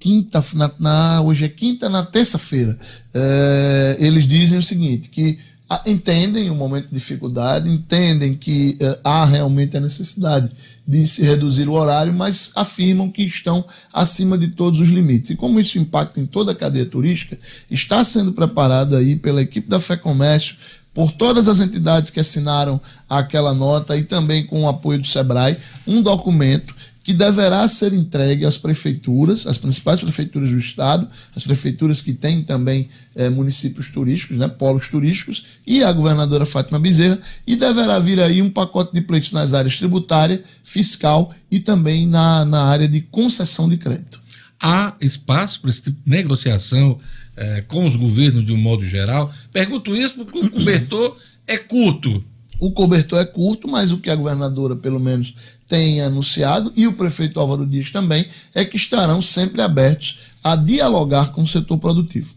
[0.00, 2.78] quinta, na, na hoje é quinta, na terça-feira.
[3.12, 5.38] É, eles dizem o seguinte, que
[5.86, 10.50] entendem o momento de dificuldade, entendem que uh, há realmente a necessidade
[10.86, 15.30] de se reduzir o horário, mas afirmam que estão acima de todos os limites.
[15.30, 17.38] E como isso impacta em toda a cadeia turística,
[17.70, 20.56] está sendo preparado aí pela equipe da Fé Comércio,
[20.92, 25.58] por todas as entidades que assinaram aquela nota e também com o apoio do SEBRAE,
[25.86, 26.74] um documento
[27.04, 32.42] que deverá ser entregue às prefeituras, às principais prefeituras do estado, as prefeituras que têm
[32.42, 38.18] também é, municípios turísticos, né, polos turísticos, e a governadora Fátima Bezerra, e deverá vir
[38.20, 43.02] aí um pacote de pleitos nas áreas tributária, fiscal e também na, na área de
[43.02, 44.18] concessão de crédito.
[44.58, 46.98] Há espaço para esse tipo de negociação
[47.36, 49.30] é, com os governos de um modo geral?
[49.52, 52.24] Pergunto isso porque o cobertor é curto.
[52.58, 55.34] O cobertor é curto, mas o que a governadora, pelo menos,
[55.68, 61.32] tem anunciado, e o prefeito Álvaro Dias também, é que estarão sempre abertos a dialogar
[61.32, 62.34] com o setor produtivo.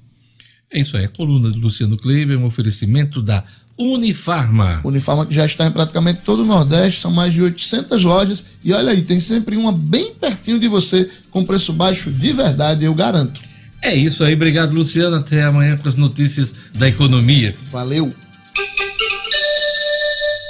[0.72, 3.44] É isso aí, a coluna de Luciano Kleber, um oferecimento da
[3.78, 4.82] Unifarma.
[4.84, 8.74] Unifarma que já está em praticamente todo o Nordeste, são mais de 800 lojas, e
[8.74, 12.94] olha aí, tem sempre uma bem pertinho de você, com preço baixo de verdade, eu
[12.94, 13.40] garanto.
[13.82, 17.56] É isso aí, obrigado Luciano, até amanhã com as notícias da economia.
[17.70, 18.27] Valeu!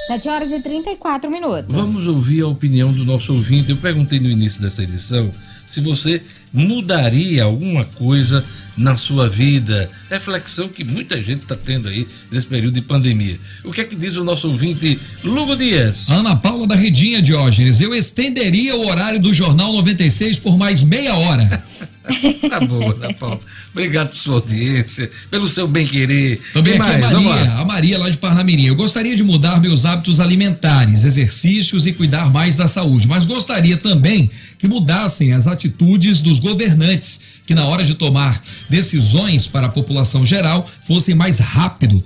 [0.08, 1.76] 7 horas e 34 minutos.
[1.76, 3.72] Vamos ouvir a opinião do nosso ouvinte.
[3.72, 5.30] Eu perguntei no início dessa edição
[5.68, 6.22] se você
[6.54, 8.44] mudaria alguma coisa
[8.78, 13.40] na sua vida reflexão que muita gente está tendo aí nesse período de pandemia.
[13.64, 16.10] O que é que diz o nosso ouvinte Lugo Dias?
[16.10, 21.16] Ana Paula da Redinha, Diógenes, eu estenderia o horário do Jornal 96 por mais meia
[21.16, 21.64] hora.
[22.50, 23.40] tá bom, Ana Paula.
[23.72, 26.42] Obrigado por sua audiência, pelo seu bem-querer.
[26.54, 27.12] Também Quem aqui a mais?
[27.12, 28.66] Vamos Maria, a Maria lá de Parnamirim.
[28.66, 33.78] Eu gostaria de mudar meus hábitos alimentares, exercícios e cuidar mais da saúde, mas gostaria
[33.78, 39.70] também que mudassem as atitudes dos governantes, que na hora de tomar decisões para a
[39.70, 42.04] população geral fossem mais rápido.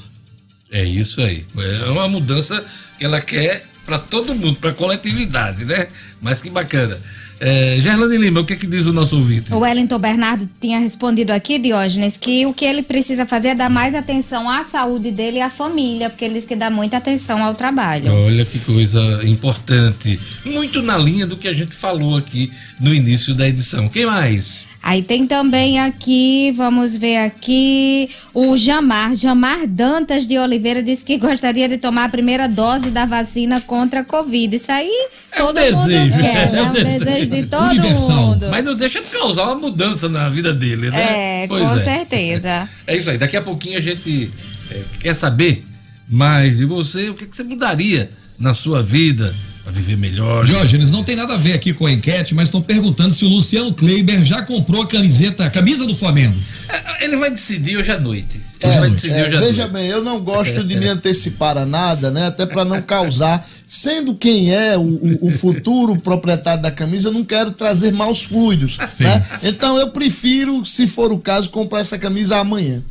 [0.71, 1.45] É isso aí.
[1.85, 2.63] É uma mudança
[2.97, 5.87] que ela quer para todo mundo, para a coletividade, né?
[6.21, 6.97] Mas que bacana.
[7.43, 9.51] É, Gerlane Lima, o que é que diz o nosso ouvinte?
[9.51, 13.69] O Wellington Bernardo tinha respondido aqui, Diógenes, que o que ele precisa fazer é dar
[13.69, 17.43] mais atenção à saúde dele e à família, porque ele diz que dá muita atenção
[17.43, 18.13] ao trabalho.
[18.13, 20.19] Olha que coisa importante.
[20.45, 23.89] Muito na linha do que a gente falou aqui no início da edição.
[23.89, 24.70] Quem mais?
[24.83, 29.13] Aí tem também aqui, vamos ver aqui, o Jamar.
[29.13, 33.99] Jamar Dantas de Oliveira disse que gostaria de tomar a primeira dose da vacina contra
[33.99, 34.55] a Covid.
[34.55, 34.89] Isso aí
[35.31, 38.15] É um todo desejo, mundo quer, é é um um desejo de todo Universal.
[38.17, 38.47] mundo.
[38.49, 41.43] Mas não deixa de causar uma mudança na vida dele, né?
[41.43, 41.83] É, Pois com é.
[41.83, 42.67] certeza.
[42.87, 43.17] É isso aí.
[43.19, 44.31] Daqui a pouquinho a gente
[44.71, 45.63] é, quer saber
[46.09, 47.09] mais de você.
[47.09, 49.33] O que, que você mudaria na sua vida
[49.63, 50.43] para viver melhor?
[50.45, 53.27] Diógenes, não tem nada a ver aqui com a enquete, mas estão perguntando se o
[53.27, 56.35] Luciano Kleiber já comprou a camiseta, a camisa do Flamengo.
[56.69, 58.41] É, Ele vai decidir hoje à noite.
[58.63, 59.73] Ele É, vai decidir é, hoje à veja noite.
[59.73, 62.27] bem, eu não gosto de me antecipar a nada, né?
[62.27, 63.47] Até para não causar.
[63.67, 68.21] Sendo quem é o, o- o futuro proprietário da camisa, eu não quero trazer maus
[68.21, 68.77] fluidos.
[68.89, 69.05] Sim.
[69.05, 69.25] Né?
[69.43, 72.81] Então eu prefiro, se for o caso, comprar essa camisa amanhã.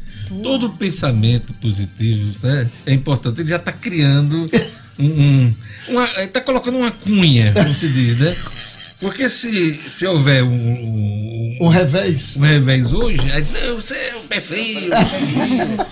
[0.42, 3.40] Todo pensamento positivo né, é importante.
[3.40, 4.48] Ele já está criando
[5.00, 5.54] um.
[5.88, 8.36] um está colocando uma cunha, como se diz, né?
[9.00, 12.36] Porque se, se houver um, um, Um revés.
[12.36, 15.86] um revés hoje, aí não, você é um pé frio, pé frio.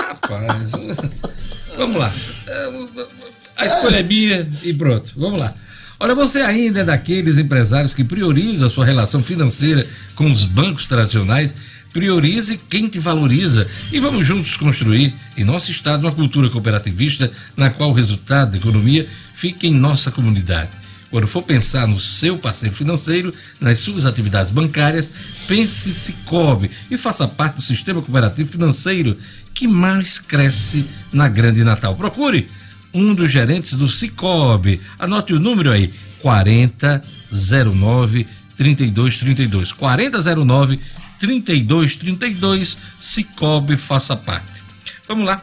[0.00, 0.72] Rapaz,
[1.76, 2.12] vamos lá.
[3.56, 5.54] A escolha é minha e pronto, vamos lá.
[5.98, 10.88] Olha, você ainda é daqueles empresários que prioriza a sua relação financeira com os bancos
[10.88, 11.54] tradicionais?
[11.92, 17.70] Priorize quem te valoriza e vamos juntos construir em nosso estado uma cultura cooperativista na
[17.70, 20.70] qual o resultado da economia fique em nossa comunidade.
[21.10, 25.10] Quando for pensar no seu parceiro financeiro, nas suas atividades bancárias,
[25.46, 29.16] pense Cicobi e faça parte do sistema cooperativo financeiro
[29.54, 31.94] que mais cresce na Grande Natal.
[31.94, 32.48] Procure
[32.92, 34.80] um dos gerentes do Cicobi.
[34.98, 39.72] Anote o número aí: 4009 3232.
[39.72, 40.80] 4009
[41.18, 42.76] 3232.
[43.00, 44.62] Cicobi, faça parte.
[45.08, 45.40] Vamos lá,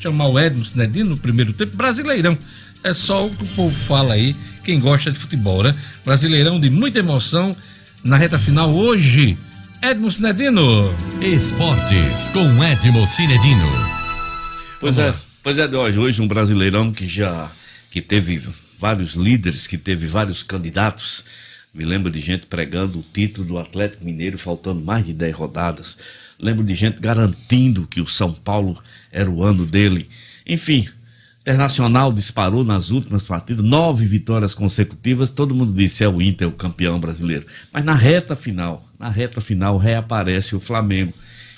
[0.00, 1.76] chamar o Edmo Sinedino no primeiro tempo.
[1.76, 2.36] Brasileirão.
[2.82, 5.74] É só o que o povo fala aí, quem gosta de futebol, né?
[6.04, 7.56] Brasileirão de muita emoção
[8.02, 9.38] na reta final hoje.
[9.80, 10.94] Edmo Sinedino.
[11.22, 13.66] Esportes com Edmo Cinedino.
[14.80, 17.50] Pois é, pois é, hoje, hoje um brasileirão que já
[17.90, 18.42] que teve
[18.78, 21.24] vários líderes, que teve vários candidatos.
[21.74, 25.98] Me lembro de gente pregando o título do Atlético Mineiro faltando mais de 10 rodadas.
[26.38, 30.08] Lembro de gente garantindo que o São Paulo era o ano dele.
[30.46, 30.86] Enfim,
[31.46, 35.28] Internacional disparou nas últimas partidas, nove vitórias consecutivas.
[35.28, 37.44] Todo mundo disse é o Inter o campeão brasileiro.
[37.70, 41.12] Mas na reta final, na reta final reaparece o Flamengo,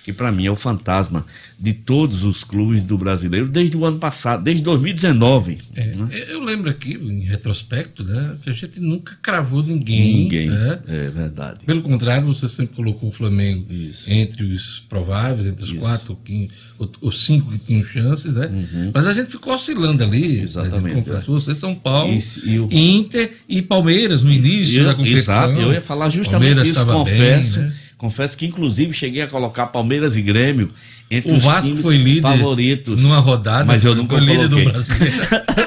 [0.06, 1.26] que para mim é o fantasma
[1.58, 5.58] de todos os clubes do brasileiro desde o ano passado, desde 2019.
[5.74, 6.08] É, né?
[6.28, 10.14] Eu lembro aqui, em retrospecto, né, que a gente nunca cravou ninguém.
[10.22, 10.48] Ninguém.
[10.48, 10.78] né?
[10.86, 11.64] É verdade.
[11.66, 14.12] Pelo contrário, você sempre colocou o Flamengo Isso.
[14.12, 15.78] entre os prováveis, entre os Isso.
[15.80, 18.48] quatro ou, quin- ou- ou cinco que tinham chances, né?
[18.94, 20.36] Mas a gente ficou oscilando ali.
[20.38, 20.44] Uhum.
[20.44, 21.02] Exatamente, Né?
[21.02, 25.34] Confesso você, São Paulo, Isso, e o- Inter e Palmeiras no início Eu- da competição.
[25.50, 27.58] Exato, eu ia falar justamente Palmeiras isso, confesso.
[27.58, 27.74] bem, né?
[27.98, 30.70] Confesso que inclusive cheguei a colocar Palmeiras e Grêmio
[31.10, 34.24] entre O os Vasco times foi líder favoritos numa rodada, mas eu foi- nunca foi
[34.26, 34.72] líder do coloquei.
[34.72, 35.26] brasileiro.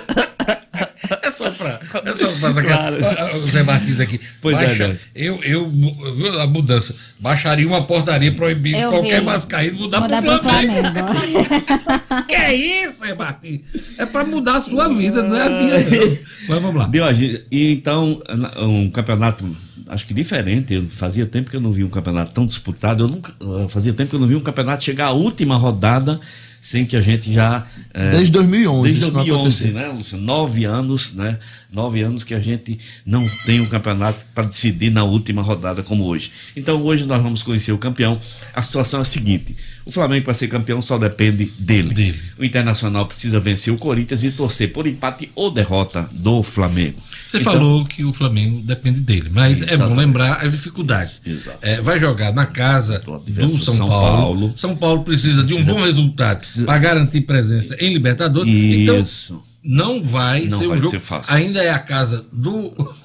[1.21, 2.91] É só pra, é só pra sacar.
[2.93, 3.37] Claro.
[3.37, 4.19] O Zé Martins aqui.
[4.41, 4.99] Pois é, Baixa, Jorge.
[5.15, 5.71] eu, eu,
[6.17, 6.95] eu- a mudança.
[7.19, 9.25] Baixaria uma portaria proibindo Eu qualquer vi.
[9.25, 10.73] vascaíno mudar, Mudar pro Flamengo.
[10.91, 12.25] Flamengo.
[12.27, 12.53] Que é
[12.85, 13.61] isso, Zé Martins?
[13.97, 15.77] É pra mudar a sua vida, não é a minha.
[16.49, 16.87] Mas vamos lá.
[16.87, 18.21] Deu a gente- E então,
[18.57, 19.43] um campeonato,
[19.89, 20.73] acho que diferente.
[20.73, 23.03] Eu fazia tempo que eu não vi um campeonato tão disputado.
[23.03, 26.19] Eu nunca, ah, fazia tempo que eu não vi um campeonato chegar à última rodada
[26.61, 27.65] sem que a gente já.
[27.93, 29.71] eh, Desde 2011 Desde isso não 2011, acontecia.
[29.71, 30.17] né, Lúcio?
[30.17, 31.37] Nove anos, né?
[31.71, 36.03] Nove anos que a gente não tem um campeonato para decidir na última rodada como
[36.05, 36.31] hoje.
[36.57, 38.19] Então hoje nós vamos conhecer o campeão.
[38.53, 41.93] A situação é a seguinte: o Flamengo para ser campeão só depende dele.
[41.93, 42.19] Dele.
[42.37, 46.99] O Internacional precisa vencer o Corinthians e torcer por empate ou derrota do Flamengo.
[47.29, 49.97] Você Então- falou que o Flamengo depende dele, mas é bom Exatamente.
[49.99, 51.21] lembrar as dificuldades.
[51.61, 54.17] É, vai jogar na casa do São, São Paulo.
[54.17, 54.53] Paulo.
[54.57, 58.51] São Paulo precisa, de um Precisa- bom resultado para garantir presença em Libertadores.
[58.51, 59.39] Então, Isso.
[59.63, 60.89] não vai Não ser vai um jogo.
[60.91, 61.31] ser fácil.
[61.35, 62.95] Ainda é a casa do.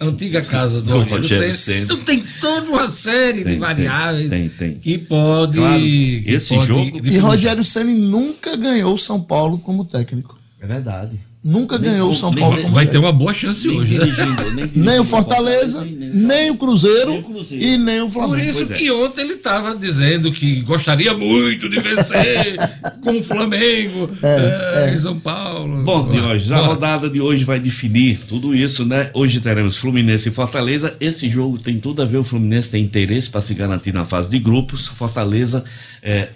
[0.00, 1.54] a antiga casa do, Do Rogério.
[1.54, 1.82] Ceni.
[1.82, 4.78] Então tem toda uma série de Tem, variáveis tem, tem, tem.
[4.78, 5.58] que pode.
[5.58, 7.18] Claro, que esse pode jogo- E.
[7.18, 10.34] Rogério Ceni nunca ganhou o São Paulo como técnico.
[10.62, 11.20] É verdade.
[11.48, 13.92] Nunca Nem- ganhou o São nem- Paulo como Vai ter uma boa chance Nem hoje.
[13.98, 14.04] né?
[14.04, 17.64] dirigindo, nem, Nem dirigindo o Fortaleza, nem o Cruzeiro Nem o Cruzeiro.
[17.64, 18.44] e nem o Por Flamengo.
[18.50, 18.74] isso Pois é.
[18.74, 22.56] que ontem ele estava dizendo que gostaria muito de vencer
[23.00, 25.84] com o Flamengo É, eh, em São Paulo.
[25.84, 26.66] Bom, Diógenes, a Bora.
[26.66, 29.10] rodada de hoje vai definir tudo isso, né?
[29.14, 30.96] Hoje teremos Fluminense e Fortaleza.
[30.98, 32.16] Esse jogo tem tudo a ver.
[32.16, 34.88] O Fluminense tem interesse para se garantir na fase de grupos.
[34.88, 35.62] Fortaleza
[36.02, 36.28] é,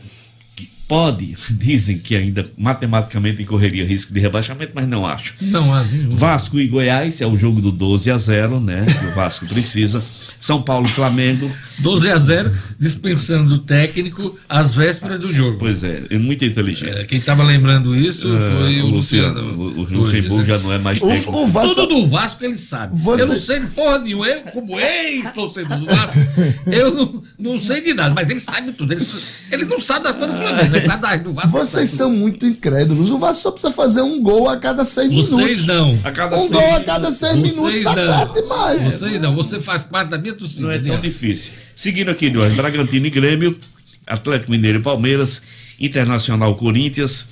[0.91, 5.35] pode, dizem que ainda matematicamente correria risco de rebaixamento, mas não acho.
[5.41, 6.11] Não há nenhum.
[6.11, 8.85] Vasco e Goiás é o jogo do 12 a 0, né?
[8.85, 10.03] Que o Vasco precisa.
[10.41, 11.51] São Paulo e Flamengo.
[11.81, 15.57] 12 a 0, dispensando o técnico às vésperas do jogo.
[15.59, 16.91] Pois é, é muito inteligente.
[16.91, 19.41] Eh, Quem estava lembrando isso foi É, o Luciano.
[19.41, 21.37] O, Luxemburgo já não é mais O, técnico.
[21.39, 22.99] o Vasco, Tudo do Vasco ele sabe.
[22.99, 24.27] Você- Eu não sei porra nenhuma.
[24.27, 26.19] Eu, como ex-torcedor do Vasco,
[26.71, 28.93] eu não, não sei de nada, mas ele sabe tudo.
[28.93, 29.07] Ele,
[29.53, 31.51] ele não sabe das coisas do Flamengo, ele sabe das do Vasco.
[31.51, 33.11] vocês são muito incrédulos.
[33.11, 35.13] O Vasco só precisa fazer um gol a cada seis.
[35.13, 35.67] Vocês minutos.
[35.67, 35.99] não.
[36.05, 36.87] A cada Um gol a minutos.
[36.87, 38.19] cada seis Vocês minutos tá não.
[38.19, 38.85] certo demais.
[38.85, 39.35] Vocês não.
[39.35, 40.63] Você faz parte da minha torcida.
[40.63, 41.61] Não é tão difícil.
[41.75, 43.59] Seguindo aqui, Diógenes, Bragantino e Grêmio,
[44.07, 45.43] Atlético Mineiro e Palmeiras,
[45.79, 47.27] Internacional Corinthians,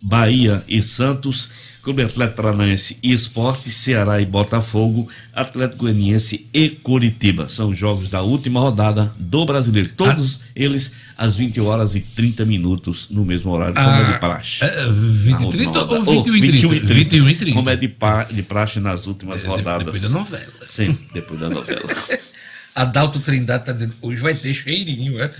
[0.00, 1.48] Bahia e Santos,
[1.86, 7.46] Clube Atlético Paranaense e Esporte, Ceará e Botafogo, Atlético Goianiense e Curitiba.
[7.46, 9.90] São jogos da última rodada do Brasileiro.
[9.96, 14.64] Todos eles às 20 horas e 30 minutos no mesmo horário, como é de praxe.
[14.64, 15.94] É, 20 Na e última 30 rodada.
[16.10, 16.40] ou 21 e
[16.80, 16.92] 30?
[16.94, 17.54] 21 e 30.
[17.56, 19.84] Como é de, pa- de praxe nas últimas É, rodadas.
[19.84, 20.52] depois da novela.
[20.64, 21.82] Sempre depois da novela.
[22.76, 25.30] Adalto Trindade está dizendo hoje vai ter cheirinho, é?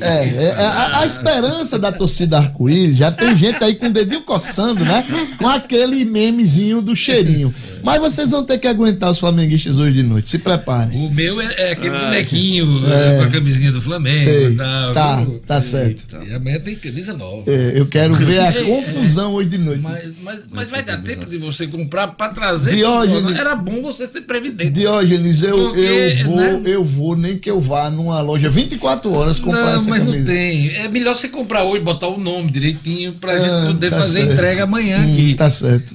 [0.00, 4.22] É, é, a, a esperança da torcida arco-íris já tem gente aí com o dedinho
[4.22, 5.04] coçando, né?
[5.36, 7.52] Com aquele memezinho do cheirinho.
[7.82, 10.28] Mas vocês vão ter que aguentar os flamenguistas hoje de noite.
[10.30, 11.06] Se preparem.
[11.06, 14.16] O meu é, é aquele bonequinho é, com a camisinha do Flamengo.
[14.18, 14.52] Sei.
[14.52, 14.92] e tal.
[14.94, 16.06] Tá, tá certo.
[16.26, 17.44] E amanhã tem camisa nova.
[17.46, 19.82] É, eu quero ver a confusão hoje de noite.
[19.82, 22.74] Mas, mas, mas vai dar tempo de você comprar para trazer.
[22.74, 24.70] Diógenes- Era bom você ser previdente.
[24.70, 26.60] Diógenes, eu, Porque, eu vou, né?
[26.64, 30.18] eu vou, nem que eu vá numa loja 24 horas comprar Não, essa mas camisa.
[30.18, 30.70] não tem.
[30.76, 34.18] É melhor você comprar hoje, botar o nome direitinho pra Ah, gente poder tá fazer
[34.18, 34.34] a certo.
[34.34, 35.34] entrega amanhã Hum, aqui.
[35.34, 35.94] Tá certo.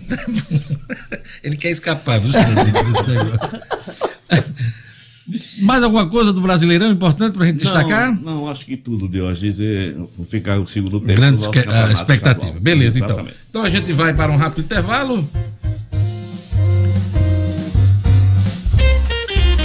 [1.43, 2.47] Ele quer escapar, viu, senhor?
[5.61, 8.11] Mais alguma coisa do Brasileirão importante pra gente destacar?
[8.13, 9.57] Não, não, acho que tudo, Diógenes.
[9.61, 11.13] é, Vou ficar o segundo tempo.
[11.15, 12.13] Grande a expectativa.
[12.13, 12.53] estadual.
[12.59, 13.25] Beleza, então.
[13.49, 15.27] Então a gente vai para um rápido intervalo.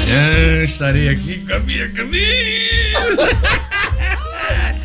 [0.09, 2.17] Amanhã estarei aqui com a minha camisa.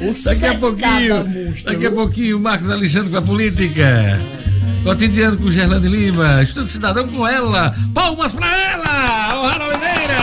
[0.26, 4.20] Daqui a pouquinho, daqui a pouquinho, Marcos Alexandre com a política.
[4.84, 6.44] Cotidiano com Gerlane Lima.
[6.44, 7.74] Estudo Cidadão com ela.
[7.94, 9.40] Palmas pra ela!
[9.40, 10.18] Ohara Oliveira!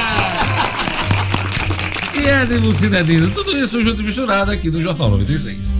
[2.14, 3.30] E Edmo Cinedino.
[3.30, 5.79] Tudo isso junto e misturado aqui no Jornal 96.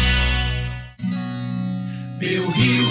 [2.21, 2.90] Meu Rio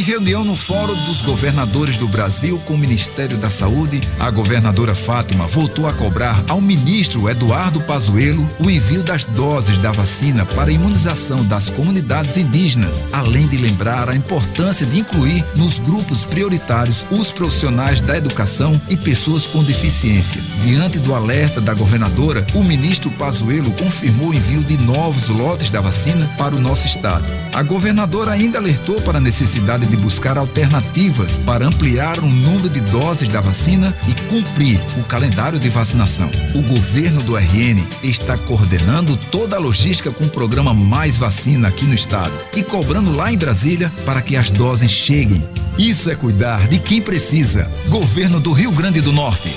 [0.00, 4.94] Em reunião no Fórum dos Governadores do Brasil com o Ministério da Saúde, a governadora
[4.94, 10.70] Fátima voltou a cobrar ao ministro Eduardo Pazuello o envio das doses da vacina para
[10.70, 17.04] a imunização das comunidades indígenas, além de lembrar a importância de incluir nos grupos prioritários
[17.10, 20.40] os profissionais da educação e pessoas com deficiência.
[20.62, 25.82] Diante do alerta da governadora, o ministro Pazuello confirmou o envio de novos lotes da
[25.82, 27.26] vacina para o nosso estado.
[27.52, 32.80] A governadora ainda alertou para a necessidade de buscar alternativas para ampliar o número de
[32.80, 36.30] doses da vacina e cumprir o calendário de vacinação.
[36.54, 41.84] O governo do RN está coordenando toda a logística com o programa Mais Vacina aqui
[41.84, 45.42] no estado e cobrando lá em Brasília para que as doses cheguem.
[45.76, 47.70] Isso é cuidar de quem precisa.
[47.88, 49.50] Governo do Rio Grande do Norte.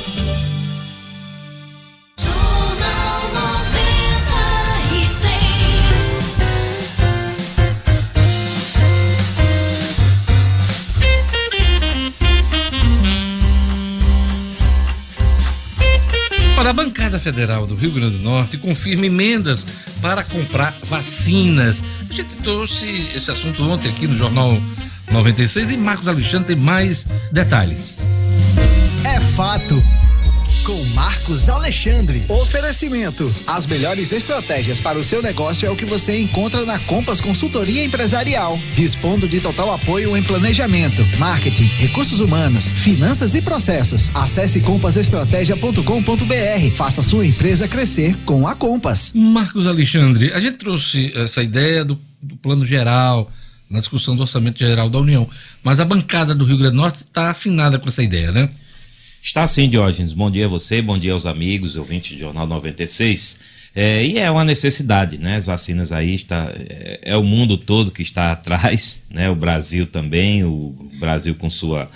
[16.74, 19.64] A bancada federal do Rio Grande do Norte confirma emendas
[20.02, 21.84] para comprar vacinas.
[22.10, 24.60] A gente trouxe esse assunto ontem aqui no Jornal
[25.12, 27.96] 96 e Marcos Alexandre tem mais detalhes.
[29.06, 29.84] É fato.
[30.66, 32.24] Com Marcos Alexandre.
[32.30, 33.30] Oferecimento.
[33.46, 37.84] As melhores estratégias para o seu negócio é o que você encontra na Compass Consultoria
[37.84, 38.58] Empresarial.
[38.74, 44.10] Dispondo de total apoio em planejamento, marketing, recursos humanos, finanças e processos.
[44.16, 46.76] Acesse compassestratégia.com.br.
[46.78, 49.12] Faça sua empresa crescer com a Compass.
[49.14, 53.30] Marcos Alexandre, a gente trouxe essa ideia do, do plano geral
[53.70, 55.30] na discussão do orçamento geral da União,
[55.62, 58.48] mas a bancada do Rio Grande do Norte está afinada com essa ideia, né?
[59.24, 60.14] Está sim, Diógenes.
[60.14, 63.40] Bom dia a você, bom dia aos amigos, ouvintes do Jornal 96.
[63.74, 65.38] É, e é uma necessidade, né?
[65.38, 69.30] As vacinas aí está é, é, o mundo todo que está atrás, né?
[69.30, 71.90] O Brasil também, o Brasil com sua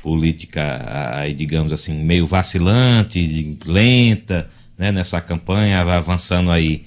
[0.00, 4.48] política aí, digamos assim, meio vacilante, lenta,
[4.78, 4.92] né?
[4.92, 6.84] Nessa campanha, avançando aí,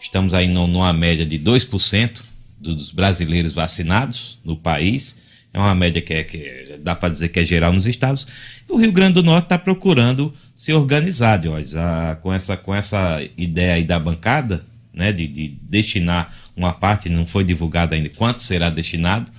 [0.00, 2.22] estamos aí numa média de 2%
[2.58, 5.22] dos brasileiros vacinados no país
[5.54, 8.26] é uma média que, é, que dá para dizer que é geral nos estados.
[8.68, 11.74] O Rio Grande do Norte está procurando se organizar, Diógenes,
[12.20, 17.24] com, essa, com essa ideia aí da bancada, né, de, de destinar uma parte, não
[17.24, 19.30] foi divulgado ainda quanto será destinado,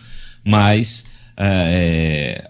[0.44, 1.06] mas
[1.36, 2.50] é,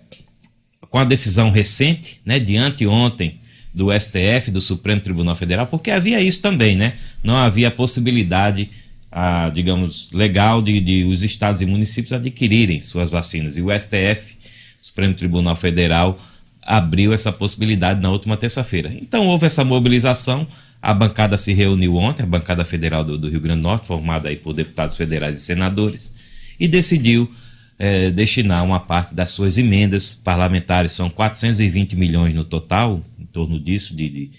[0.88, 3.40] com a decisão recente, né, de anteontem,
[3.74, 6.94] do STF, do Supremo Tribunal Federal, porque havia isso também, né?
[7.22, 8.70] Não havia possibilidade
[9.18, 13.56] a, digamos, legal de, de os estados e municípios adquirirem suas vacinas.
[13.56, 14.36] E o STF,
[14.82, 16.20] Supremo Tribunal Federal,
[16.62, 18.94] abriu essa possibilidade na última terça-feira.
[18.94, 20.46] Então houve essa mobilização,
[20.82, 24.28] a bancada se reuniu ontem, a bancada federal do, do Rio Grande do Norte, formada
[24.28, 26.14] aí por deputados federais e senadores,
[26.60, 27.32] e decidiu
[27.80, 33.58] é, destinar uma parte das suas emendas parlamentares, são 420 milhões no total, em torno
[33.62, 34.32] disso, de, de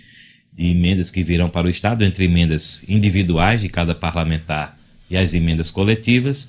[0.57, 4.79] de emendas que virão para o Estado, entre emendas individuais de cada parlamentar
[5.11, 6.49] e as emendas coletivas.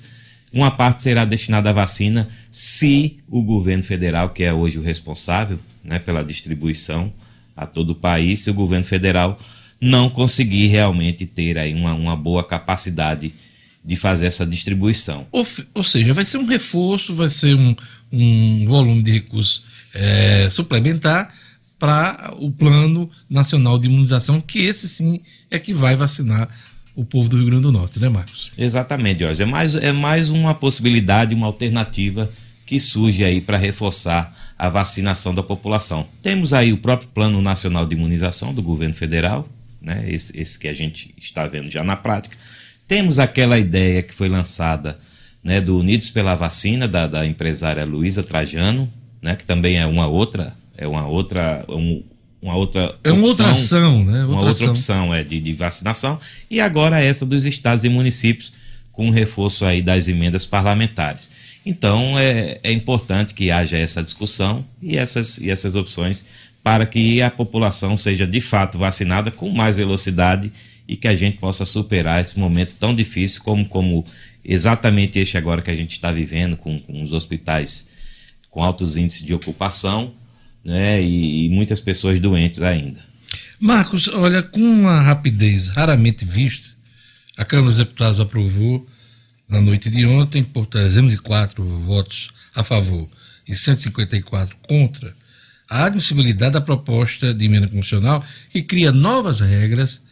[0.50, 5.58] Uma parte será destinada à vacina se o governo federal, que é hoje o responsável
[5.84, 7.12] né, pela distribuição
[7.54, 9.38] a todo o país, se o governo federal
[9.80, 13.32] não conseguir realmente ter aí uma, uma boa capacidade
[13.84, 15.26] de fazer essa distribuição.
[15.30, 17.76] Ou, ou, seja, vai ser um reforço, vai ser um,
[18.10, 21.32] um volume de recursos é, suplementar
[21.78, 25.20] para o Plano Nacional de Imunização, que esse sim
[25.50, 26.48] é que vai vacinar
[26.94, 28.50] o povo do Rio Grande do Norte, né, Marcos?
[28.58, 29.42] Exatamente, Jorge.
[29.42, 32.28] É mais, é mais uma possibilidade, uma alternativa
[32.66, 36.06] que surge aí para reforçar a vacinação da população.
[36.20, 39.48] Temos aí o próprio Plano Nacional de Imunização do governo federal,
[39.80, 42.36] né, esse, esse que a gente está vendo já na prática.
[42.88, 44.98] Temos aquela ideia que foi lançada
[45.42, 50.08] né, do Unidos pela Vacina, da, da empresária Luísa Trajano, né, que também é uma
[50.08, 52.02] outra é uma outra, um,
[52.40, 54.20] uma outra é uma opção, outra ação, né?
[54.20, 54.70] Outra uma outra ação.
[54.70, 58.52] opção é de, de, vacinação e agora essa dos estados e municípios
[58.92, 61.30] com reforço aí das emendas parlamentares.
[61.66, 66.24] Então é, é importante que haja essa discussão e essas, e essas opções
[66.62, 70.52] para que a população seja de fato vacinada com mais velocidade
[70.86, 74.04] e que a gente possa superar esse momento tão difícil como, como
[74.44, 77.88] exatamente este agora que a gente está vivendo com, com os hospitais
[78.50, 80.14] com altos índices de ocupação
[80.68, 83.00] né, e, e muitas pessoas doentes ainda.
[83.58, 86.68] Marcos, olha, com uma rapidez raramente vista,
[87.38, 88.86] a Câmara dos Deputados aprovou
[89.48, 93.08] na noite de ontem, por 304 votos a favor
[93.48, 95.16] e 154 contra,
[95.66, 100.02] a admissibilidade da proposta de emenda constitucional que cria novas regras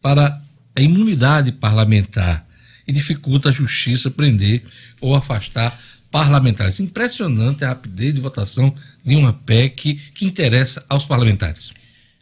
[0.00, 0.40] para
[0.76, 2.46] a imunidade parlamentar
[2.86, 4.62] e dificulta a justiça prender
[5.00, 5.76] ou afastar
[6.08, 6.78] parlamentares.
[6.78, 8.72] Impressionante a rapidez de votação
[9.04, 11.70] de uma PEC que interessa aos parlamentares.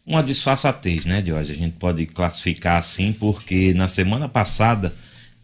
[0.07, 1.51] Uma disfarçatez, né, Diógenes?
[1.51, 4.93] A gente pode classificar assim, porque na semana passada,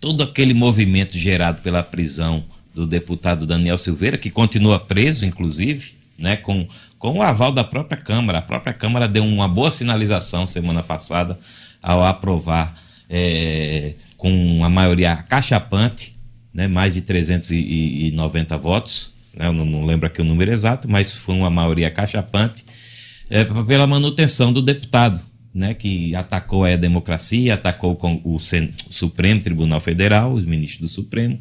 [0.01, 6.37] todo aquele movimento gerado pela prisão do deputado Daniel Silveira, que continua preso, inclusive, né,
[6.37, 6.67] com,
[6.99, 8.39] com o aval da própria Câmara.
[8.39, 11.39] A própria Câmara deu uma boa sinalização semana passada
[11.81, 12.75] ao aprovar
[13.09, 16.19] é, com a maioria cachapante
[16.53, 21.35] né, mais de 390 votos, eu não, não, lembro aqui o número exato, mas foi
[21.35, 22.65] uma maioria cachapante,
[23.31, 25.21] é, pela manutenção do deputado,
[25.55, 28.39] né, que atacou a democracia, atacou com o,
[28.91, 31.39] Supremo Tribunal Federal, os ministros do Supremo.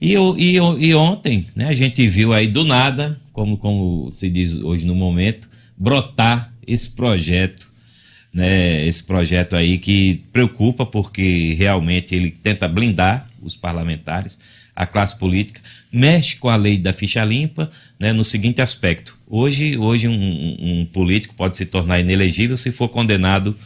[0.00, 4.56] E, e, e ontem né, a gente viu aí do nada, como, como se diz
[4.56, 7.68] hoje no momento, brotar esse projeto
[8.32, 14.38] né, esse projeto aí que preocupa porque realmente ele tenta blindar os parlamentares,
[14.74, 15.60] a classe política,
[15.92, 19.18] mexe com a lei da ficha limpa né, no seguinte aspecto.
[19.26, 23.56] Hoje, hoje um, um político pode se tornar inelegível se for condenado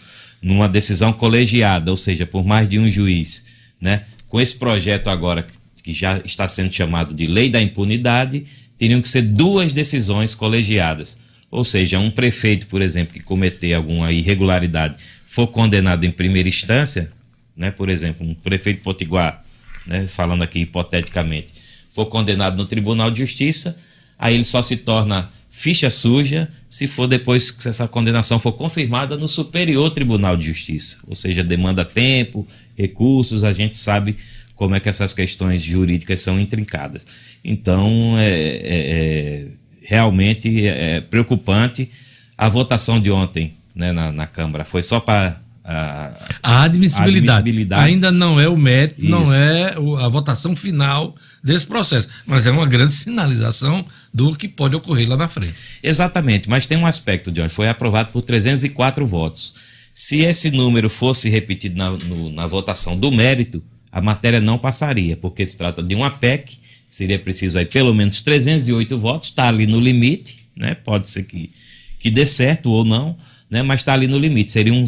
[0.41, 3.45] numa decisão colegiada, ou seja, por mais de um juiz,
[3.81, 4.05] né?
[4.29, 5.47] Com esse projeto agora
[5.83, 8.45] que já está sendo chamado de Lei da Impunidade,
[8.79, 11.18] teriam que ser duas decisões colegiadas.
[11.51, 17.12] Ou seja, um prefeito, por exemplo, que cometer alguma irregularidade for condenado em primeira instância,
[17.57, 19.45] né, por exemplo, um prefeito potiguar,
[19.87, 21.49] né, falando aqui hipoteticamente,
[21.93, 23.78] for condenado no Tribunal de Justiça,
[24.18, 29.16] aí ele só se torna ficha suja se for depois que essa condenação for confirmada
[29.18, 30.97] no Superior Tribunal de Justiça.
[31.07, 34.16] Ou seja, demanda tempo, recursos, a gente sabe
[34.55, 37.05] como é que essas questões jurídicas são intrincadas.
[37.45, 39.47] Então, é, é, é
[39.82, 41.90] realmente é preocupante.
[42.38, 47.38] A votação de ontem né, na, na Câmara foi só para a, a, admissibilidade.
[47.38, 47.84] admissibilidade.
[47.84, 49.10] Ainda não é o mérito, Isso.
[49.10, 54.74] não é a votação final desse processo, mas é uma grande sinalização do que pode
[54.74, 55.54] ocorrer lá na frente.
[55.82, 59.54] Exatamente, mas tem um aspecto, John, foi aprovado por 304 votos.
[59.94, 65.16] Se esse número fosse repetido na, no, na votação do mérito, a matéria não passaria,
[65.16, 66.58] porque se trata de uma PEC,
[66.88, 70.74] seria preciso aí pelo menos 308 votos, está ali no limite, né?
[70.74, 71.50] pode ser que,
[71.98, 73.16] que dê certo ou não,
[73.53, 73.62] né?
[73.62, 74.86] mas está ali no limite, seria um,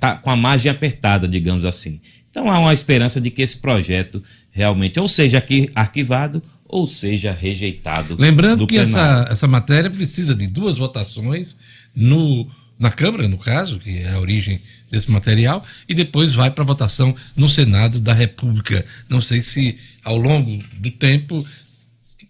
[0.00, 2.00] tá com a margem apertada, digamos assim.
[2.28, 5.42] Então há uma esperança de que esse projeto realmente ou seja
[5.76, 8.16] arquivado ou seja rejeitado.
[8.18, 11.56] Lembrando que essa, essa matéria precisa de duas votações
[11.94, 12.48] no,
[12.78, 17.14] na Câmara, no caso, que é a origem desse material, e depois vai para votação
[17.36, 18.84] no Senado da República.
[19.08, 21.38] Não sei se ao longo do tempo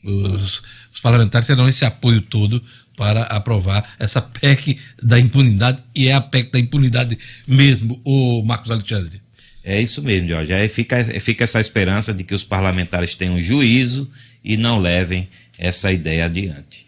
[0.04, 0.62] os,
[0.92, 2.62] os parlamentares terão esse apoio todo
[2.96, 8.70] para aprovar essa PEC da impunidade, e é a PEC da impunidade mesmo, o Marcos
[8.70, 9.20] Alexandre.
[9.62, 10.52] É isso mesmo, Jorge.
[10.52, 14.10] Aí fica, fica essa esperança de que os parlamentares tenham juízo
[14.42, 15.28] e não levem
[15.58, 16.86] essa ideia adiante.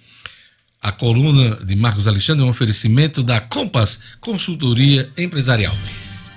[0.81, 5.77] A coluna de Marcos Alexandre é um oferecimento da Compass Consultoria Empresarial.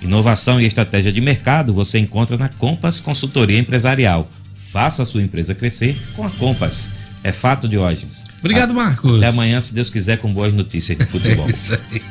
[0.00, 4.30] Inovação e estratégia de mercado você encontra na Compass Consultoria Empresarial.
[4.54, 6.90] Faça a sua empresa crescer com a Compass.
[7.26, 8.24] É fato, Diógenes.
[8.38, 9.16] Obrigado, Marcos.
[9.16, 11.46] Até amanhã, se Deus quiser, com boas notícias de futebol.
[11.50, 12.02] É isso aí.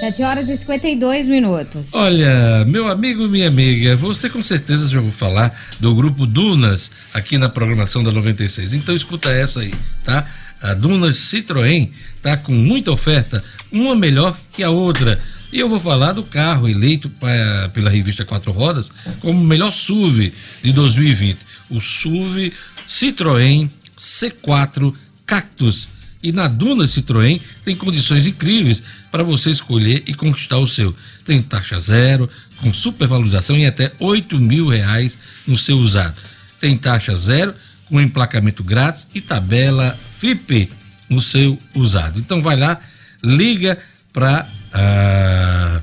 [0.00, 1.90] 7 horas e 52 minutos.
[1.92, 7.36] Olha, meu amigo, minha amiga, você com certeza já ouviu falar do grupo Dunas aqui
[7.36, 8.72] na programação da 96.
[8.72, 10.26] Então escuta essa aí, tá?
[10.62, 11.90] A Dunas Citroën
[12.22, 15.20] tá com muita oferta, uma melhor que a outra.
[15.52, 18.90] E eu vou falar do carro eleito pra, pela revista Quatro Rodas
[19.20, 20.32] como o melhor SUV
[20.62, 21.38] de 2020.
[21.70, 22.52] O SUV
[22.88, 24.94] Citroën C4
[25.26, 25.88] Cactus.
[26.22, 30.96] E na Duna Citroën tem condições incríveis para você escolher e conquistar o seu.
[31.24, 36.16] Tem taxa zero, com supervalorização em até 8 mil reais no seu usado.
[36.60, 37.54] Tem taxa zero,
[37.86, 40.70] com emplacamento grátis e tabela FIP
[41.08, 42.18] no seu usado.
[42.18, 42.80] Então vai lá,
[43.22, 43.78] liga
[44.12, 45.82] para ah,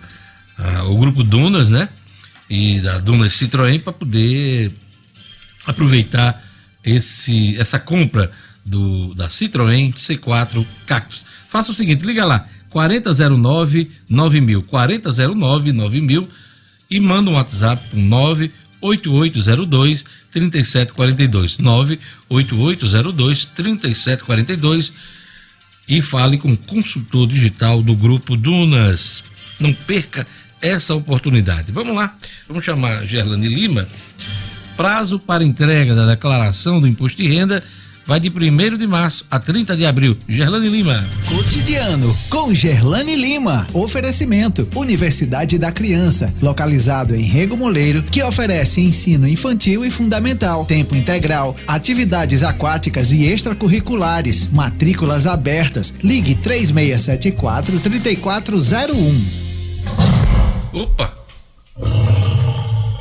[0.57, 1.87] ah, o grupo Dunas, né?
[2.49, 4.71] E da Dunas Citroën para poder
[5.65, 6.43] aproveitar
[6.83, 8.31] esse, essa compra
[8.65, 11.25] do, da Citroën C4 Cactus.
[11.49, 16.29] Faça o seguinte, liga lá, 4009 9000, 4009 9000
[16.89, 24.93] e manda um WhatsApp com 98802 3742, 98802 3742
[25.87, 29.23] e fale com o consultor digital do grupo Dunas.
[29.59, 30.25] Não perca
[30.61, 31.71] essa oportunidade.
[31.71, 32.15] Vamos lá,
[32.47, 33.87] vamos chamar Gerlane Lima
[34.81, 37.63] prazo para entrega da declaração do imposto de renda
[38.03, 40.17] vai de 1 de março a 30 de abril.
[40.27, 41.07] Gerlane Lima.
[41.29, 43.67] Cotidiano com Gerlane Lima.
[43.73, 50.95] Oferecimento: Universidade da Criança, localizado em Rego Moleiro, que oferece ensino infantil e fundamental, tempo
[50.95, 55.93] integral, atividades aquáticas e extracurriculares, matrículas abertas.
[56.03, 59.25] Ligue 3674 3401.
[60.73, 61.13] Opa!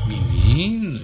[0.07, 1.01] Menino.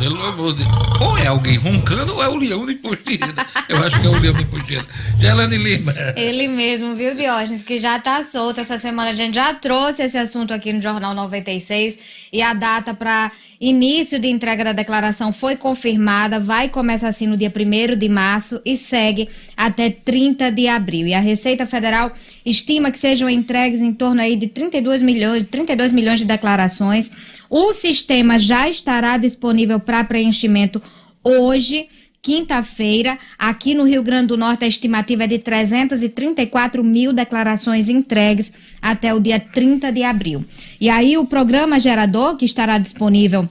[0.00, 1.00] Pelo amor de Deus.
[1.00, 3.46] Ou é alguém roncando ou é o leão de renda.
[3.68, 4.88] Eu acho que é o leão de renda.
[5.20, 5.94] Gelane Lima.
[6.16, 8.60] Ele mesmo, viu, Diógenes, que já tá solto.
[8.60, 12.92] Essa semana a gente já trouxe esse assunto aqui no Jornal 96 e a data
[12.92, 13.30] para
[13.62, 18.60] início de entrega da declaração foi confirmada, vai começar assim no dia 1 de março
[18.64, 21.06] e segue até 30 de abril.
[21.06, 22.12] E a Receita Federal
[22.44, 27.12] estima que sejam entregues em torno aí de 32 milhões, 32 milhões de declarações.
[27.48, 30.82] O sistema já estará disponível para preenchimento
[31.22, 31.86] hoje
[32.22, 38.52] quinta-feira, aqui no Rio Grande do Norte, a estimativa é de 334 mil declarações entregues
[38.80, 40.44] até o dia 30 de abril.
[40.80, 43.48] E aí, o programa gerador, que estará disponível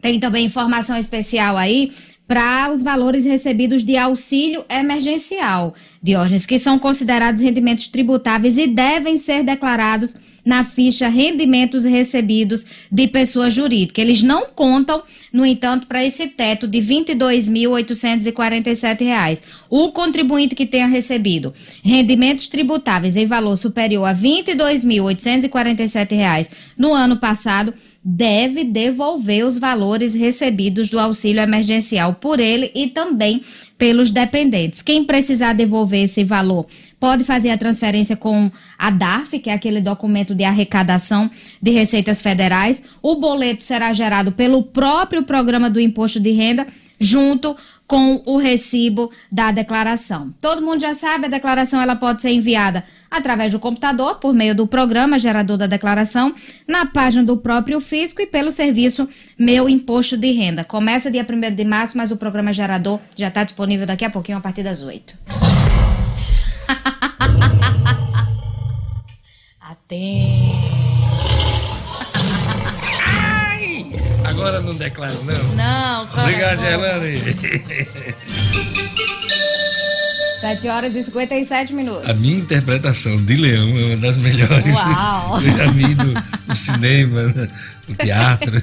[0.00, 1.92] Tem também informação especial aí
[2.26, 9.16] para os valores recebidos de auxílio emergencial, Diógenes, que são considerados rendimentos tributáveis e devem
[9.16, 10.14] ser declarados
[10.48, 14.00] na ficha rendimentos recebidos de pessoa jurídica.
[14.00, 19.42] Eles não contam, no entanto, para esse teto de R$ 22.847.
[19.68, 21.52] O contribuinte que tenha recebido
[21.84, 27.74] rendimentos tributáveis em valor superior a R$ 22.847 no ano passado
[28.10, 33.42] deve devolver os valores recebidos do auxílio emergencial por ele e também
[33.76, 34.80] pelos dependentes.
[34.80, 36.66] Quem precisar devolver esse valor
[36.98, 41.30] pode fazer a transferência com a DARF, que é aquele documento de arrecadação
[41.60, 42.82] de receitas federais.
[43.02, 46.66] O boleto será gerado pelo próprio programa do imposto de renda,
[46.98, 47.54] junto
[47.88, 50.34] com o recibo da declaração.
[50.42, 54.54] Todo mundo já sabe, a declaração ela pode ser enviada através do computador, por meio
[54.54, 56.34] do programa gerador da declaração,
[56.66, 59.08] na página do próprio fisco e pelo serviço
[59.38, 60.62] Meu Imposto de Renda.
[60.62, 64.36] Começa dia 1 de março, mas o programa gerador já está disponível daqui a pouquinho,
[64.36, 65.16] a partir das 8.
[69.58, 70.77] Atende.
[74.38, 75.54] Agora não declaro, não.
[75.56, 76.60] Não, corre, Obrigado.
[76.60, 77.18] Gerlane.
[80.40, 82.08] 7 horas e 57 minutos.
[82.08, 84.72] A minha interpretação de Leão é uma das melhores.
[84.72, 85.40] Uau.
[85.42, 86.14] Eu já vi do,
[86.46, 87.48] do cinema, né,
[87.88, 88.62] do teatro.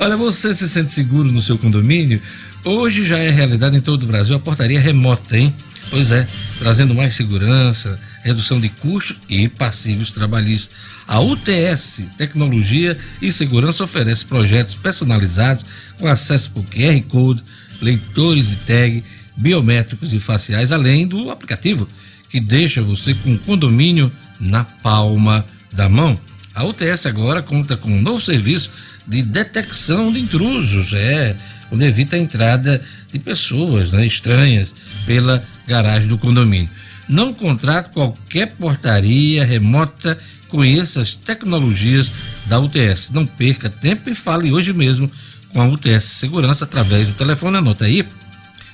[0.00, 2.22] Olha, você se sente seguro no seu condomínio?
[2.64, 5.54] Hoje já é realidade em todo o Brasil a portaria remota, hein?
[5.90, 6.26] Pois é,
[6.58, 10.74] trazendo mais segurança, redução de custos e passivos trabalhistas.
[11.06, 15.64] A UTS Tecnologia e Segurança oferece projetos personalizados
[15.98, 17.44] com acesso por QR Code,
[17.82, 19.04] leitores de tag,
[19.36, 21.86] biométricos e faciais, além do aplicativo
[22.30, 24.10] que deixa você com o condomínio
[24.40, 26.18] na palma da mão.
[26.54, 28.70] A UTS agora conta com um novo serviço
[29.06, 31.36] de detecção de intrusos, é,
[31.70, 34.72] onde evita a entrada de pessoas né, estranhas
[35.06, 36.70] pela garagem do condomínio.
[37.08, 42.10] Não contrate qualquer portaria remota, conheça as tecnologias
[42.46, 43.10] da UTS.
[43.10, 45.10] Não perca tempo e fale hoje mesmo
[45.52, 48.06] com a UTS Segurança através do telefone, anota aí,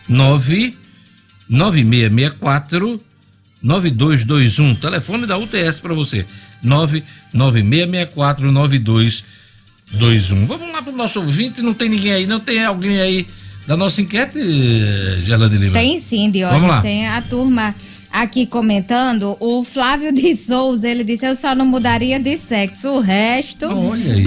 [0.08, 0.74] 9
[1.48, 3.00] 9664
[3.62, 4.74] 9221.
[4.76, 6.24] Telefone da UTS para você.
[6.62, 10.46] 99664 9221.
[10.46, 11.60] Vamos lá para o nosso ouvinte.
[11.60, 13.26] Não tem ninguém aí, não tem alguém aí
[13.66, 14.38] da nossa enquete,
[15.24, 15.72] Gerlane Lima?
[15.74, 16.80] Tem sim, Vamos lá.
[16.80, 17.74] Tem a turma
[18.12, 19.36] aqui comentando.
[19.40, 22.88] O Flávio de Souza, ele disse: Eu só não mudaria de sexo.
[22.88, 23.68] O resto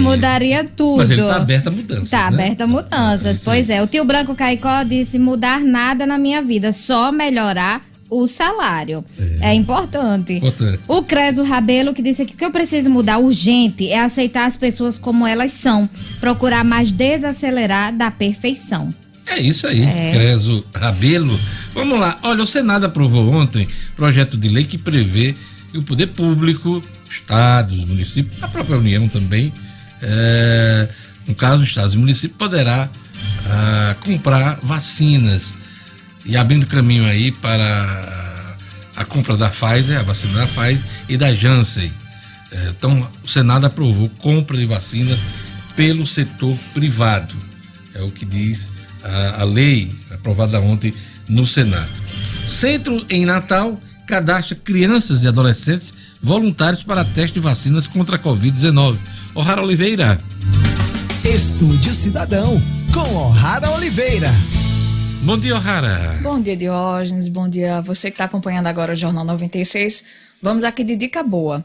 [0.00, 0.98] mudaria tudo.
[0.98, 2.10] Mas ele tá aberto a mudanças.
[2.10, 2.44] Tá né?
[2.44, 3.44] aberta a mudanças.
[3.44, 3.82] pois é.
[3.82, 9.04] O tio Branco Caicó disse: mudar nada na minha vida, só melhorar o salário.
[9.40, 10.34] É, importante.
[10.34, 10.80] Importante.
[10.86, 14.56] O Creso Rabelo que disse que o que eu preciso mudar urgente é aceitar as
[14.56, 15.88] pessoas como elas são,
[16.20, 18.94] procurar mais desacelerar da perfeição.
[19.26, 20.12] É isso aí, É.
[20.12, 21.38] Creso Rabelo.
[21.72, 22.18] Vamos lá.
[22.22, 25.34] Olha, o Senado aprovou ontem projeto de lei que prevê
[25.70, 29.52] que o poder público, estados, municípios, a própria União também,
[30.00, 30.88] é,
[31.26, 32.88] no caso, estados e municípios, poderá
[33.46, 35.54] ah, comprar vacinas
[36.24, 38.56] e abrindo caminho aí para
[38.96, 41.92] a compra da Pfizer, a vacina da Pfizer e da Janssen.
[42.52, 45.18] É, então, o Senado aprovou compra de vacinas
[45.74, 47.34] pelo setor privado.
[47.94, 48.70] É o que diz
[49.04, 50.92] a, a lei aprovada ontem
[51.28, 51.90] no Senado.
[52.46, 58.96] Centro em Natal cadastra crianças e adolescentes voluntários para teste de vacinas contra a Covid-19.
[59.34, 60.18] O'Hara Oliveira.
[61.24, 62.60] Estúdio Cidadão,
[62.92, 64.30] com O'Hara Oliveira.
[65.22, 66.18] Bom dia, O'Hara.
[66.22, 67.28] Bom dia, Diógenes.
[67.28, 70.04] Bom dia a você que está acompanhando agora o Jornal 96.
[70.40, 71.64] Vamos aqui de dica boa.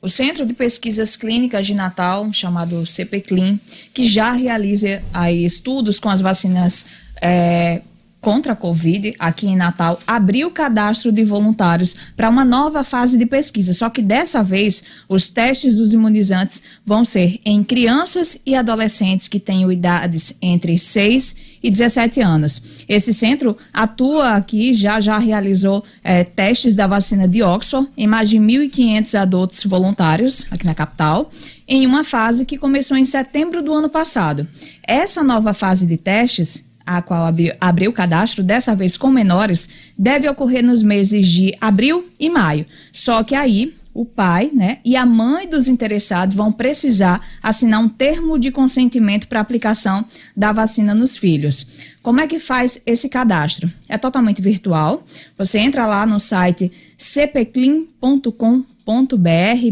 [0.00, 3.58] O Centro de Pesquisas Clínicas de Natal, chamado CPCLIN,
[3.92, 5.02] que já realiza
[5.44, 6.86] estudos com as vacinas
[7.20, 7.82] é,
[8.20, 13.16] contra a Covid, aqui em Natal, abriu o cadastro de voluntários para uma nova fase
[13.16, 13.72] de pesquisa.
[13.72, 19.38] Só que dessa vez, os testes dos imunizantes vão ser em crianças e adolescentes que
[19.38, 22.84] tenham idades entre 6 e 17 anos.
[22.88, 28.28] Esse centro atua aqui, já já realizou eh, testes da vacina de Oxford em mais
[28.28, 31.30] de 1.500 adultos voluntários aqui na capital
[31.66, 34.48] em uma fase que começou em setembro do ano passado.
[34.82, 37.26] Essa nova fase de testes a qual
[37.60, 42.64] abriu, o cadastro, dessa vez com menores, deve ocorrer nos meses de abril e maio.
[42.90, 47.88] Só que aí o pai né, e a mãe dos interessados vão precisar assinar um
[47.88, 50.04] termo de consentimento para aplicação
[50.36, 51.66] da vacina nos filhos.
[52.00, 53.68] Como é que faz esse cadastro?
[53.88, 55.04] É totalmente virtual.
[55.36, 58.62] Você entra lá no site cpclean.com.br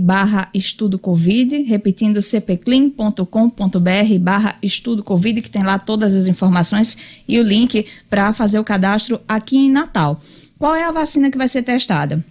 [0.01, 6.99] barra estudo Covid, repetindo cpclean.com.br barra estudo Covid, que tem lá todas as informações
[7.29, 10.21] e o link para fazer o cadastro aqui em Natal.
[10.59, 12.25] Qual é a vacina que vai ser testada?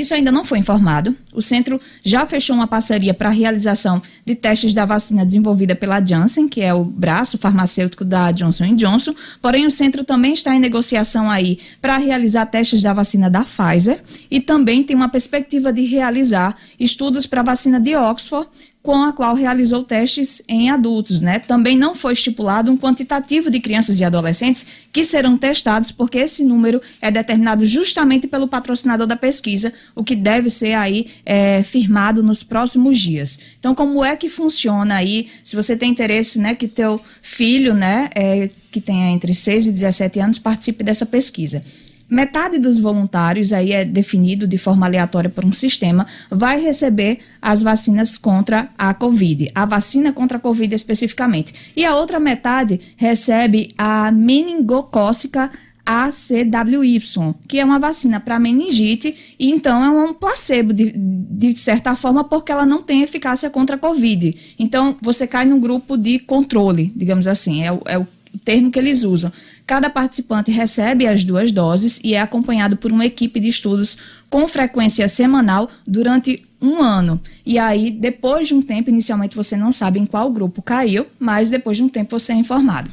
[0.00, 1.14] Isso ainda não foi informado.
[1.34, 6.04] O centro já fechou uma parceria para a realização de testes da vacina desenvolvida pela
[6.04, 9.14] Janssen, que é o braço farmacêutico da Johnson Johnson.
[9.42, 14.02] Porém, o centro também está em negociação aí para realizar testes da vacina da Pfizer
[14.30, 18.48] e também tem uma perspectiva de realizar estudos para a vacina de Oxford
[18.82, 21.38] com a qual realizou testes em adultos, né?
[21.38, 26.42] Também não foi estipulado um quantitativo de crianças e adolescentes que serão testados, porque esse
[26.42, 32.22] número é determinado justamente pelo patrocinador da pesquisa, o que deve ser aí é, firmado
[32.22, 33.38] nos próximos dias.
[33.58, 35.28] Então, como é que funciona aí?
[35.44, 39.72] Se você tem interesse, né, que teu filho, né, é, que tenha entre 6 e
[39.72, 41.62] 17 anos, participe dessa pesquisa.
[42.10, 47.62] Metade dos voluntários, aí é definido de forma aleatória por um sistema, vai receber as
[47.62, 51.54] vacinas contra a Covid, a vacina contra a Covid especificamente.
[51.76, 55.50] E a outra metade recebe a meningocócica
[55.86, 57.00] ACWY,
[57.48, 62.24] que é uma vacina para meningite, e então é um placebo, de, de certa forma,
[62.24, 64.36] porque ela não tem eficácia contra a Covid.
[64.58, 68.06] Então, você cai num grupo de controle, digamos assim, é é o
[68.44, 69.32] termo que eles usam.
[69.70, 73.96] Cada participante recebe as duas doses e é acompanhado por uma equipe de estudos
[74.28, 77.20] com frequência semanal durante um ano.
[77.46, 81.50] E aí, depois de um tempo, inicialmente você não sabe em qual grupo caiu, mas
[81.50, 82.90] depois de um tempo você é informado.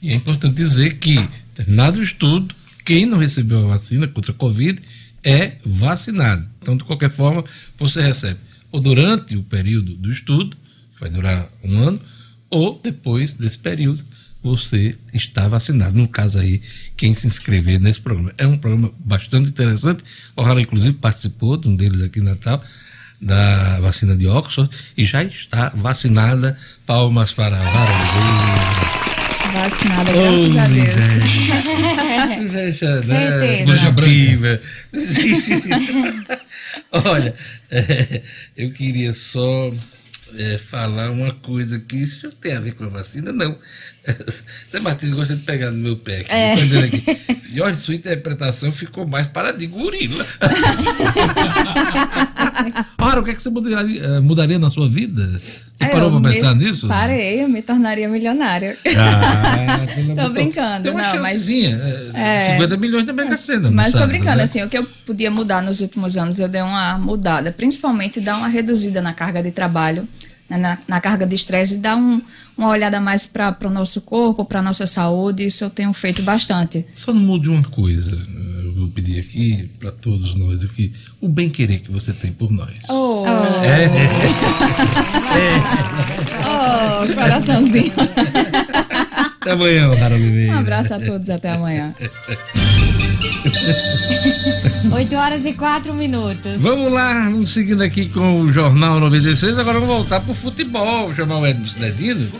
[0.00, 1.22] E é importante dizer que,
[1.54, 4.80] terminado o estudo, quem não recebeu a vacina contra a Covid
[5.22, 6.48] é vacinado.
[6.62, 7.44] Então, de qualquer forma,
[7.76, 8.40] você recebe
[8.72, 10.56] ou durante o período do estudo,
[10.94, 12.00] que vai durar um ano,
[12.48, 14.02] ou depois desse período
[14.42, 15.96] você está vacinado.
[15.96, 16.62] No caso aí,
[16.96, 18.32] quem se inscrever nesse programa.
[18.38, 20.04] É um programa bastante interessante.
[20.36, 22.62] O Rara, inclusive, participou de um deles aqui em Natal,
[23.20, 26.58] da vacina de Oxford, e já está vacinada.
[26.86, 28.96] Palmas para a Rara
[29.52, 32.38] Vacinada, graças oh, a Deus.
[32.38, 33.64] Inveja, né?
[33.92, 34.62] Branca.
[36.92, 37.34] Olha,
[37.70, 38.22] é,
[38.56, 39.72] eu queria só
[40.36, 43.58] é, falar uma coisa que isso tem a ver com a vacina, não.
[44.70, 46.32] Zé Martins gosta de pegar no meu pé aqui.
[46.32, 46.52] É.
[46.52, 47.04] aqui.
[47.52, 50.24] E olha, sua interpretação ficou mais para de gorila.
[52.98, 55.38] Ora, o que, é que você mudaria, eh, mudaria na sua vida?
[55.38, 56.88] Você é, parou para pensar nisso?
[56.88, 58.76] Parei, eu me tornaria milionária.
[58.96, 59.78] Ah,
[60.22, 61.48] tô brincando, Tem uma não, mas.
[61.48, 63.70] É, 50 milhões da Mega Sena.
[63.70, 64.42] Mas sabe, tô brincando, né?
[64.42, 67.52] assim, o que eu podia mudar nos últimos anos, eu dei uma mudada.
[67.52, 70.08] Principalmente dar uma reduzida na carga de trabalho
[70.48, 72.22] na, na, carga de estresse e dar um,
[72.56, 75.44] uma olhada mais para o nosso corpo, para a nossa saúde.
[75.46, 76.86] Isso eu tenho feito bastante.
[76.94, 78.16] Só não mude uma coisa.
[78.64, 82.50] Eu vou pedir aqui para todos nós aqui o bem querer que você tem por
[82.50, 82.74] nós.
[82.88, 83.24] Oh,
[83.64, 83.84] é.
[83.84, 83.88] é.
[86.44, 87.92] oh coraçãozinho.
[89.40, 91.94] Até amanhã, Rara Um abraço a todos, até amanhã.
[94.92, 96.60] 8 horas e 4 minutos.
[96.60, 99.58] Vamos lá, vamos seguindo aqui com o Jornal 96.
[99.58, 102.30] Agora vamos voltar para o futebol, chamar o Edmo Cinedino,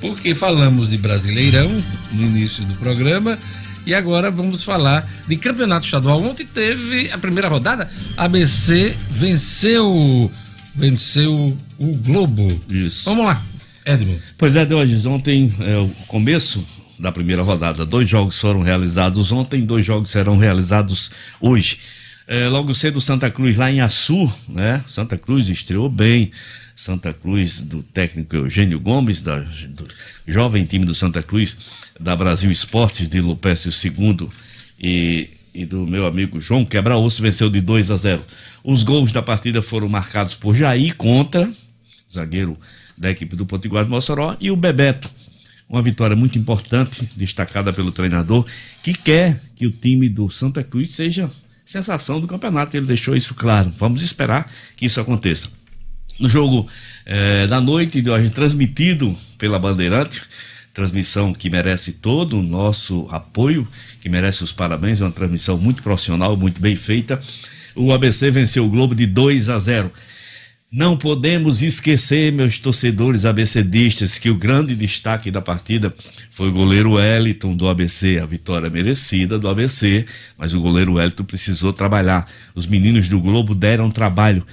[0.00, 1.70] porque falamos de Brasileirão
[2.12, 3.38] no início do programa.
[3.86, 6.22] E agora vamos falar de campeonato estadual.
[6.22, 7.90] Ontem teve a primeira rodada.
[8.16, 10.30] ABC venceu
[10.74, 12.48] venceu o Globo.
[12.68, 13.08] Isso.
[13.08, 13.42] Vamos lá,
[13.86, 14.20] Edmund.
[14.36, 16.62] Pois é, Deus, ontem é o começo
[16.98, 17.84] da primeira rodada.
[17.84, 21.78] Dois jogos foram realizados ontem, dois jogos serão realizados hoje.
[22.26, 24.84] É, logo cedo, Santa Cruz lá em Açu, né?
[24.86, 26.30] Santa Cruz estreou bem.
[26.76, 29.88] Santa Cruz, do técnico Eugênio Gomes, da, do
[30.24, 31.56] jovem time do Santa Cruz,
[31.98, 34.28] da Brasil Esportes, de Lupécio II
[34.78, 38.24] e, e do meu amigo João Quebra-Osso, venceu de 2 a 0.
[38.62, 41.50] Os gols da partida foram marcados por Jair contra,
[42.08, 42.56] zagueiro
[42.96, 45.08] da equipe do Potiguar de Mossoró, e o Bebeto.
[45.68, 48.46] Uma vitória muito importante, destacada pelo treinador,
[48.82, 51.30] que quer que o time do Santa Cruz seja
[51.64, 52.76] sensação do campeonato.
[52.76, 53.68] Ele deixou isso claro.
[53.70, 55.48] Vamos esperar que isso aconteça.
[56.18, 56.66] No jogo
[57.04, 60.22] eh, da noite, de hoje, transmitido pela Bandeirante,
[60.72, 63.68] transmissão que merece todo o nosso apoio,
[64.00, 67.20] que merece os parabéns, é uma transmissão muito profissional, muito bem feita.
[67.76, 69.92] O ABC venceu o Globo de 2 a 0.
[70.70, 75.94] Não podemos esquecer, meus torcedores abecedistas, que o grande destaque da partida
[76.30, 78.18] foi o goleiro Wellington do ABC.
[78.18, 80.04] A vitória merecida do ABC,
[80.36, 82.30] mas o goleiro Wellington precisou trabalhar.
[82.54, 84.46] Os meninos do Globo deram trabalho.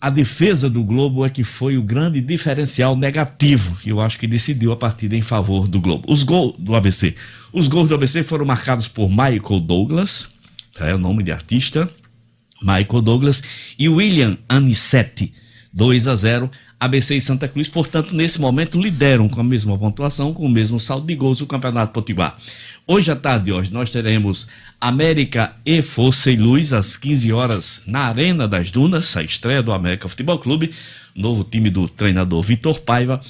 [0.00, 4.70] A defesa do Globo é que foi o grande diferencial negativo, eu acho que decidiu
[4.70, 6.04] a partida em favor do Globo.
[6.06, 7.16] Os gols do ABC.
[7.52, 10.28] Os gols do ABC foram marcados por Michael Douglas,
[10.78, 11.90] é o nome de artista,
[12.62, 13.42] Michael Douglas,
[13.76, 15.32] e William Anicete.
[15.76, 16.50] 2 a 0
[16.80, 20.80] ABC e Santa Cruz, portanto, nesse momento lideram com a mesma pontuação, com o mesmo
[20.80, 22.34] saldo de gols o Campeonato Potiguar.
[22.86, 24.48] Hoje à tarde, hoje, nós teremos
[24.80, 29.70] América e Força e Luz às 15 horas na Arena das Dunas, a estreia do
[29.70, 30.70] América Futebol Clube,
[31.14, 33.20] novo time do treinador Vitor Paiva,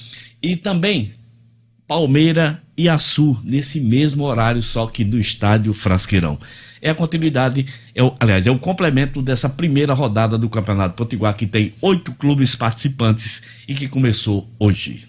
[0.40, 1.12] e também
[1.88, 6.38] Palmeira e Açu, nesse mesmo horário, só que no estádio Frasqueirão.
[6.80, 11.34] É a continuidade, é o, aliás, é o complemento dessa primeira rodada do Campeonato Potiguar,
[11.34, 15.04] que tem oito clubes participantes e que começou hoje.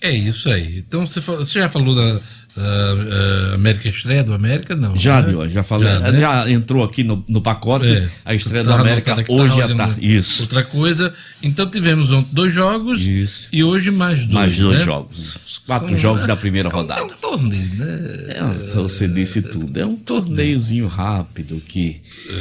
[0.00, 0.78] É isso aí.
[0.78, 1.20] Então você,
[1.60, 2.20] já falou da,
[2.56, 4.76] da, eh, América Estreia do América?
[4.76, 4.96] Não.
[4.96, 5.48] Já, né?
[5.48, 5.88] Já falei.
[5.88, 6.52] Já, Já, né?
[6.52, 8.08] entrou aqui no, no pacote É.
[8.24, 10.16] a estreia do Tá América anotado aqui, hoje tá à tarde.
[10.16, 10.42] Isso.
[10.42, 11.14] Outra coisa.
[11.42, 13.48] Então tivemos ontem dois jogos Isso.
[13.52, 14.30] e hoje mais dois.
[14.30, 14.84] Mais dois né?
[14.84, 15.36] jogos.
[15.36, 17.00] Os quatro Então, jogos é- da primeira é um- rodada.
[17.00, 17.98] É um torneio, né?
[18.28, 19.78] É, você disse tudo.
[19.80, 22.00] É um torneiozinho rápido que,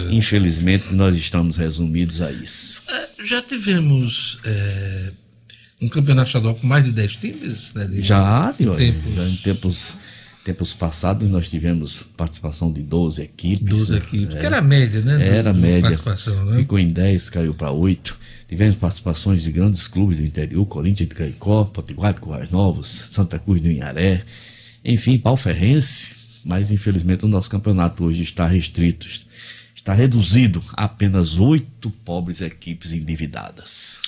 [0.09, 2.81] infelizmente, nós estamos resumidos a isso.
[2.89, 5.11] É, Já tivemos é,
[5.81, 7.73] um campeonato estadual com mais de 10 times?
[7.73, 8.77] Né, de- Já, tempos.
[9.15, 9.97] já em tempos,
[10.43, 13.67] tempos passados nós tivemos participação de 12 equipes.
[13.67, 13.97] 12 né?
[13.97, 14.39] equipes, É.
[14.39, 15.27] que era a média, né?
[15.37, 15.89] Era do média.
[15.89, 16.55] né?
[16.57, 18.19] Ficou em 10, caiu para 8.
[18.47, 23.39] Tivemos participações de grandes clubes do interior, Corinthians de Caicó, Potiguar de Currais Novos, Santa
[23.39, 24.23] Cruz do Inharé,
[24.83, 26.15] enfim, Pau Ferrense,
[26.45, 29.07] mas infelizmente o nosso campeonato hoje está restrito,
[29.75, 34.01] está reduzido a apenas oito pobres equipes endividadas.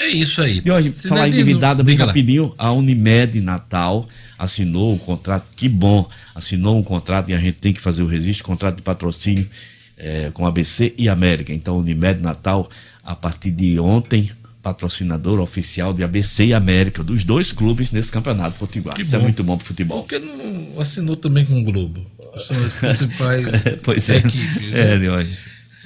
[0.00, 0.62] É isso aí.
[0.64, 2.10] E hoje, falar é endividada bem diga lá.
[2.10, 4.06] rapidinho, a Unimed Natal
[4.38, 8.06] assinou um contrato, que bom, assinou um contrato e a gente tem que fazer o
[8.06, 9.48] registro, contrato de patrocínio
[9.96, 11.52] eh, com ABC e América.
[11.52, 12.70] Então, Unimed Natal,
[13.02, 14.30] a partir de ontem,
[14.62, 18.94] patrocinador oficial de ABC e América, dos dois clubes nesse campeonato potiguar.
[18.94, 19.24] Que Isso é bom.
[19.24, 20.02] muito bom pro futebol.
[20.02, 22.06] Por que não assinou também com o Globo?
[22.38, 24.18] São as principais pois é.
[24.18, 24.70] equipes.
[24.70, 24.94] né?
[24.94, 25.38] É, de hoje.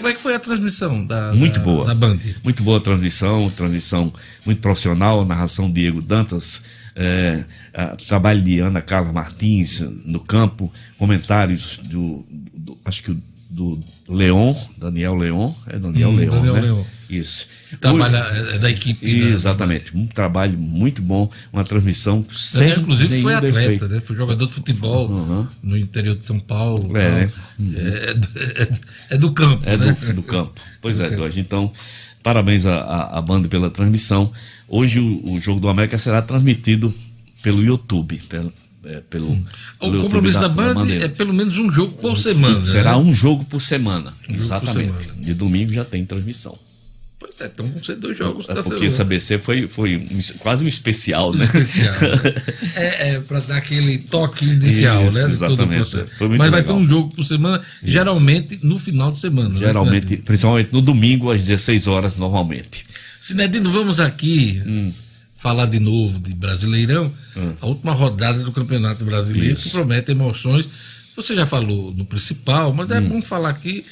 [0.03, 1.85] Como é que foi a transmissão da, Muito da, boa.
[1.87, 2.19] da Band?
[2.43, 4.13] Muito boa transmissão, transmissão
[4.45, 6.61] muito profissional, narração Diego Dantas,
[6.97, 13.23] é, a- trabalho de Ana Carla Martins no campo, comentários do, do- acho que o-
[13.55, 13.79] do
[14.09, 16.61] Leon, Daniel Leon, é Daniel Hum, Leon, Daniel né?
[16.63, 16.83] Leon.
[17.11, 17.47] Isso.
[17.79, 19.07] Trabalha é, é da equipe.
[19.07, 23.89] da- Exatamente, um trabalho muito bom, uma transmissão sem Daniel, inclusive, foi atleta, defeito.
[23.89, 24.01] né?
[24.01, 26.97] Foi jogador de futebol no interior de São Paulo.
[26.97, 27.31] É, né?
[27.77, 28.69] É, do- é-
[29.11, 29.63] é do campo.
[29.67, 29.97] É né?
[30.01, 30.59] do, do campo.
[30.81, 31.39] Pois é, Jorge.
[31.41, 31.71] Então,
[32.23, 34.33] parabéns à, à, à banda pela transmissão.
[34.67, 36.95] Hoje o, o jogo do América será transmitido
[37.43, 38.19] pelo YouTube.
[38.85, 39.37] É, pelo, O
[39.79, 41.05] pelo YouTube compromisso da, Band Bandeira.
[41.05, 42.65] é pelo menos um jogo por semana.
[42.67, 42.97] Será né?
[42.99, 44.11] um jogo por semana.
[44.29, 45.05] Um jogo por exatamente.
[45.05, 45.23] semana.
[45.25, 46.59] De domingo já tem transmissão.
[47.19, 50.19] Pois é, então vão ser dois jogos É da porque esse ABC foi, foi um-
[50.41, 51.45] quase um especial, né?
[51.45, 52.35] Especial, né?
[52.75, 55.25] é, é para dar aquele toque inicial, Isso, né?
[55.27, 55.97] o exatamente.
[56.37, 59.51] Mas vai ser um jogo por semana, geralmente no final de semana.
[59.51, 60.25] né, Geralmente, Sinedino?
[60.25, 62.83] principalmente no domingo, às 16 horas, normalmente.
[63.21, 64.91] Sinedino, vamos aqui Hum.
[65.43, 67.13] Falar de novo de Brasileirão,
[67.61, 69.65] a última rodada do Campeonato Brasileiro, Isso.
[69.65, 70.69] que promete emoções.
[71.17, 73.09] Você já falou no principal, mas é Hum.
[73.09, 73.85] bom falar aqui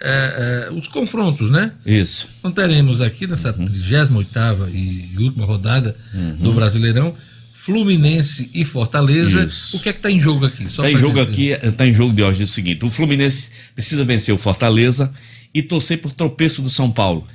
[0.00, 1.72] é, é, os confrontos, né?
[1.86, 2.26] Isso.
[2.38, 3.66] Então teremos aqui nessa Uhum.
[3.66, 5.94] 38ª e última rodada
[6.40, 7.14] do Brasileirão,
[7.52, 9.44] Fluminense e Fortaleza.
[9.44, 9.76] Isso.
[9.76, 10.64] O que é que está em jogo aqui?
[10.64, 13.50] Está em jogo gente- aqui, está em jogo de hoje é o seguinte: o Fluminense
[13.74, 15.12] precisa vencer o Fortaleza
[15.54, 17.26] e torcer por tropeço do São Paulo.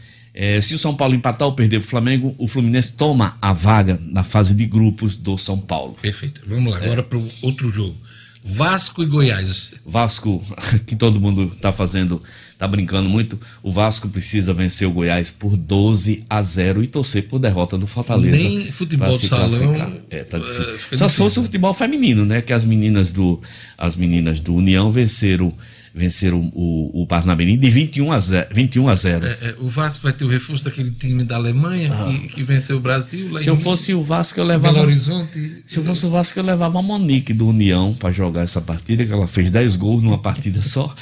[0.41, 3.51] É, se o São Paulo empatar ou perder para o Flamengo, o Fluminense toma a
[3.51, 5.97] vaga na fase de grupos do São Paulo.
[6.01, 6.39] Perfeito.
[6.47, 7.93] Vamos lá, agora para o outro jogo.
[8.41, 9.73] Vasco e Goiás.
[9.85, 10.41] Vasco,
[10.87, 12.23] que todo mundo está fazendo,
[12.53, 13.37] está brincando muito.
[13.61, 17.85] O Vasco precisa vencer o Goiás por 12 a 0 e torcer por derrota do
[17.85, 18.41] Fortaleza.
[18.41, 19.73] Nem futebol se salão.
[20.09, 20.97] É, tá é, difícil.
[20.97, 22.41] Só se fosse o futebol feminino, né?
[22.41, 23.41] Que as meninas do,
[23.77, 25.53] as meninas do União venceram,
[25.99, 28.47] venceram o, o Parnamirim de 21 a 0.
[28.51, 29.25] 21 a 0.
[29.25, 32.77] É, é, o Vasco vai ter o reforço daquele time da Alemanha que, que venceu
[32.77, 33.35] o Brasil.
[33.35, 33.39] Ah.
[33.39, 34.75] Se eu fosse o Vasco, eu levava.
[34.75, 35.61] Belo Horizonte.
[35.65, 39.05] Se eu fosse o Vasco, eu levava a Monique do União para jogar essa partida,
[39.05, 40.95] que ela fez 10 gols numa partida só.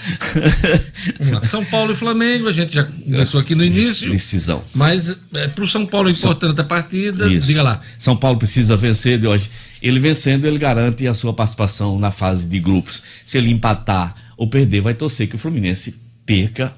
[1.43, 4.09] São Paulo e Flamengo, a gente já conversou aqui no início.
[4.09, 4.63] Decisão.
[4.73, 7.27] Mas é, para o São Paulo é importante a partida.
[7.27, 7.47] Isso.
[7.47, 7.81] Diga lá.
[7.99, 9.49] São Paulo precisa vencer de hoje.
[9.79, 13.03] Ele vencendo, ele garante a sua participação na fase de grupos.
[13.23, 16.73] Se ele empatar ou perder, vai torcer que o Fluminense perca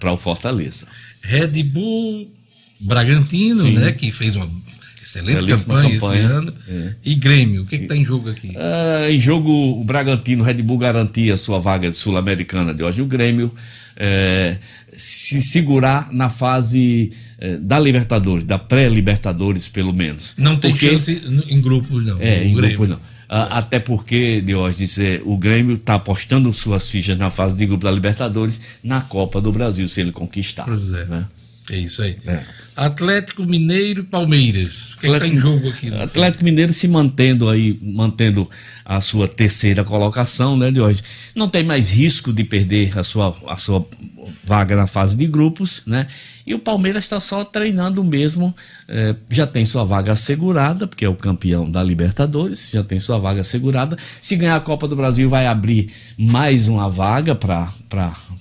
[0.00, 0.86] para o Fortaleza.
[1.22, 2.30] Red Bull
[2.80, 3.72] Bragantino, Sim.
[3.78, 3.92] né?
[3.92, 4.48] Que fez uma
[5.02, 6.22] excelente Belíssima campanha, campanha.
[6.24, 6.54] esse ano.
[6.68, 6.94] É.
[7.04, 8.52] E Grêmio, o que está em jogo aqui?
[8.56, 13.00] Ah, em jogo, o Bragantino, Red Bull garantia sua vaga de sul-americana de hoje.
[13.02, 13.52] O Grêmio
[13.96, 14.58] eh,
[14.96, 20.34] se segurar na fase eh, da Libertadores, da pré-Libertadores, pelo menos.
[20.36, 22.20] Não tem Porque- chance em grupos, não.
[22.20, 22.76] É, O em Grêmio.
[22.78, 23.13] grupo não.
[23.36, 27.82] Ah, Até porque, Diógenes, eh, o Grêmio está apostando suas fichas na fase de grupo
[27.82, 30.62] da Libertadores na Copa do Brasil, se ele conquistar.
[30.62, 31.04] Pois é.
[31.06, 31.26] né?
[31.68, 32.16] É isso aí.
[32.26, 32.44] É.
[32.76, 34.92] Atlético Mineiro e Palmeiras.
[34.92, 35.92] O que está em jogo aqui?
[35.92, 38.48] Atlético Mineiro se mantendo aí, mantendo
[38.84, 41.02] a sua terceira colocação, né, de hoje.
[41.34, 43.84] Não tem mais risco de perder a sua, a sua
[44.44, 46.06] vaga na fase de grupos, né?
[46.46, 48.54] E o Palmeiras está só treinando mesmo,
[48.86, 53.18] eh, já tem sua vaga assegurada, porque é o campeão da Libertadores, já tem sua
[53.18, 53.96] vaga assegurada.
[54.20, 57.72] Se ganhar a Copa do Brasil, vai abrir mais uma vaga para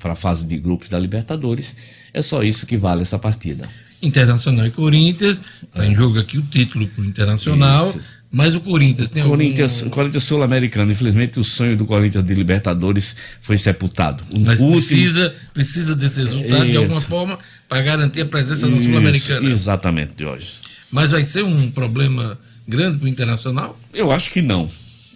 [0.03, 1.75] a fase de grupos da Libertadores.
[2.13, 3.67] É só isso que vale essa partida.
[4.01, 5.39] Internacional e Corinthians.
[5.63, 7.85] Está em jogo aqui o título para o Internacional.
[7.85, 7.89] É.
[7.89, 8.22] Isso.
[8.35, 9.91] Mas o Corinthians tem Corinthians, algum...
[9.91, 10.91] Corinthians Sul-Americano.
[10.91, 14.23] Infelizmente, o sonho do Corinthians de Libertadores foi sepultado.
[14.31, 16.79] O Mas último- precisa, precisa desse resultado de Isso.
[16.79, 19.51] alguma forma para garantir a presença Isso, Sul-Americana.
[19.51, 20.47] Exatamente, Jorge.
[20.89, 23.79] Mas vai ser um problema grande para o Internacional?
[23.93, 24.67] Eu acho que não.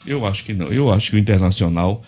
[0.05, 0.68] Eu acho que não.
[0.68, 2.03] Eu acho que o Internacional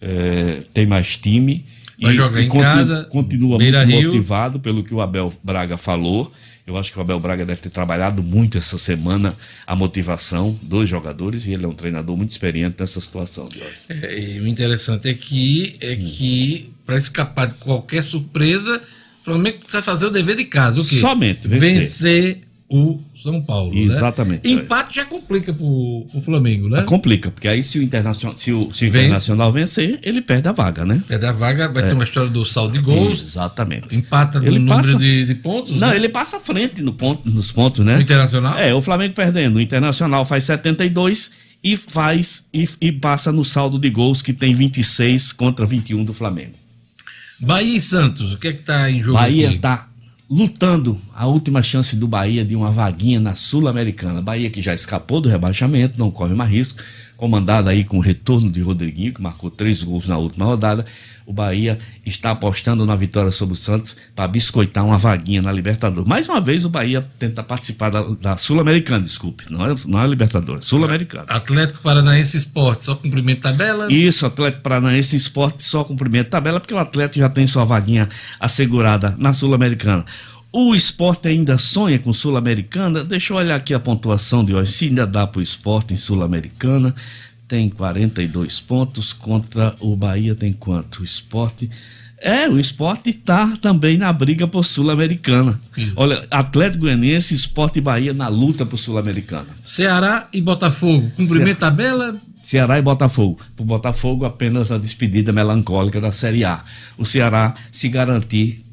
[0.00, 1.66] eh, tem mais time.
[2.02, 4.06] Vai jogar em casa, Continua Beira muito Rio.
[4.08, 6.32] motivado pelo que o Abel Braga falou.
[6.66, 9.34] Eu acho que o Abel Braga deve ter trabalhado muito essa semana
[9.66, 13.48] a motivação dos jogadores e ele é um treinador muito experiente nessa situação.
[13.88, 18.80] É, e o interessante aqui é que, para escapar de qualquer surpresa,
[19.20, 20.80] o Flamengo precisa fazer o dever de casa.
[20.80, 20.96] O quê?
[20.96, 21.80] Somente vencer.
[21.80, 22.42] vencer
[22.72, 23.74] o São Paulo.
[23.74, 23.82] né?
[23.82, 24.48] Exatamente.
[24.48, 26.82] Empate já complica para o Flamengo, né?
[26.82, 29.04] Complica, porque aí se o Internacional, se o, se o Vence.
[29.04, 31.02] Internacional vencer, ele perde a vaga, né?
[31.06, 33.94] Perde a vaga, vai ter uma história do saldo de gols, Exatamente.
[33.94, 35.78] empata no Ele número passa- de, de pontos.
[35.78, 35.96] Não, né?
[35.96, 37.98] ele passa à frente no ponto, nos pontos, né?
[37.98, 38.58] O Internacional?
[38.58, 39.56] É, o Flamengo perdendo.
[39.56, 41.30] O Internacional faz 72
[41.62, 46.14] e faz e, e passa no saldo de gols que tem 26 contra 21 do
[46.14, 46.54] Flamengo.
[47.38, 49.56] Bahia e Santos, o que é que está em jogo Bahia aqui?
[49.56, 49.88] está
[50.30, 54.22] lutando a última chance do Bahia de uma vaguinha na Sul-Americana.
[54.22, 56.82] Bahia que já escapou do rebaixamento, não corre mais risco,
[57.22, 60.84] comandado aí com o retorno de Rodriguinho, que marcou três gols na última rodada.
[61.24, 66.08] O Bahia está apostando na vitória sobre o Santos para biscoitar uma vaguinha na Libertadores.
[66.08, 70.06] Mais uma vez o Bahia tenta participar da, da Sul-Americana, desculpe, não é, não é
[70.08, 71.26] Libertadores, Sul-Americana.
[71.28, 73.86] Atlético Paranaense Esporte, só cumprimento tabela.
[73.92, 78.08] Isso, Atlético Paranaense Esporte só cumprimento tabela, porque o Atlético já tem sua vaguinha
[78.40, 80.04] assegurada na Sul-Americana.
[80.52, 83.02] O esporte ainda sonha com Sul-Americana.
[83.02, 84.70] Deixa eu olhar aqui a pontuação de hoje.
[84.72, 86.94] Se ainda dá para o esporte em Sul-Americana,
[87.48, 89.14] tem 42 pontos.
[89.14, 91.00] Contra o Bahia tem quanto?
[91.00, 91.70] O esporte.
[92.18, 95.58] É, o esporte está também na briga por Sul-Americana.
[95.96, 99.48] Olha, Atlético Goianiense, Esporte e Bahia na luta por Sul-Americana.
[99.64, 102.14] Ceará e Botafogo, cumprimento tabela.
[102.44, 103.40] Ceará e Botafogo.
[103.56, 106.62] Para o Botafogo, apenas a despedida melancólica da Série A.
[106.98, 108.64] O Ceará se garantir,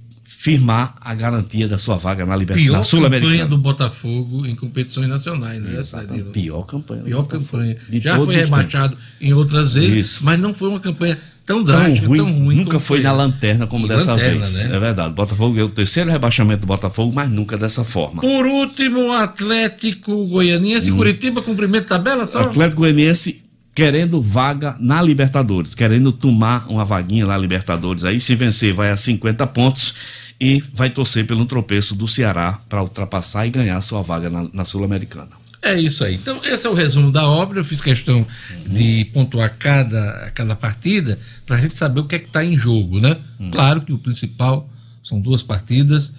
[0.42, 2.56] firmar a garantia da sua vaga na, Liber...
[2.56, 3.46] Pior na campanha Sul-Americana.
[3.46, 6.12] do Botafogo em competições nacionais, não é, Exatamente.
[6.14, 6.32] Danilo?
[6.32, 7.04] Pior campanha.
[7.04, 7.76] Pior campanha.
[7.90, 10.24] De Já foi rebaixado em outras vezes, Isso.
[10.24, 12.56] mas não foi uma campanha tão Tão drástica, ruim, tão ruim.
[12.56, 13.18] nunca foi na essa.
[13.18, 14.64] lanterna como Em dessa lanterna, vez.
[14.64, 14.76] né?
[14.78, 15.14] É verdade.
[15.14, 18.22] Botafogo é o terceiro rebaixamento do Botafogo, mas nunca dessa forma.
[18.22, 22.44] Por último, Atlético Goianiense e Curitiba, cumprimento tabela só.
[22.44, 22.46] Hum.
[22.46, 23.42] Atlético Goianiense
[23.76, 28.06] querendo vaga na Libertadores, querendo tomar uma vaguinha na Libertadores.
[28.06, 29.94] Aí, se vencer, vai a 50 pontos
[30.40, 34.64] e vai torcer pelo tropeço do Ceará para ultrapassar e ganhar sua vaga na, na
[34.66, 35.32] Sul-Americana.
[35.62, 36.16] É isso aí.
[36.16, 37.60] Então, esse é o resumo da obra.
[37.60, 38.26] Eu fiz questão
[38.66, 42.56] de pontuar cada, cada partida para a gente saber o que é que está em
[42.56, 43.18] jogo, né?
[43.52, 44.70] Claro que o principal
[45.04, 46.14] são duas partidas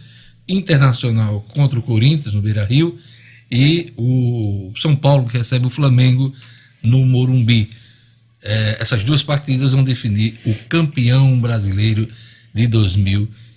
[0.47, 2.99] Internacional contra o Corinthians no Beira Rio
[3.51, 6.35] e o São Paulo que recebe o Flamengo
[6.83, 7.71] no Morumbi.
[8.43, 12.09] É, essas duas partidas vão definir o campeão brasileiro
[12.53, 13.50] de 2020.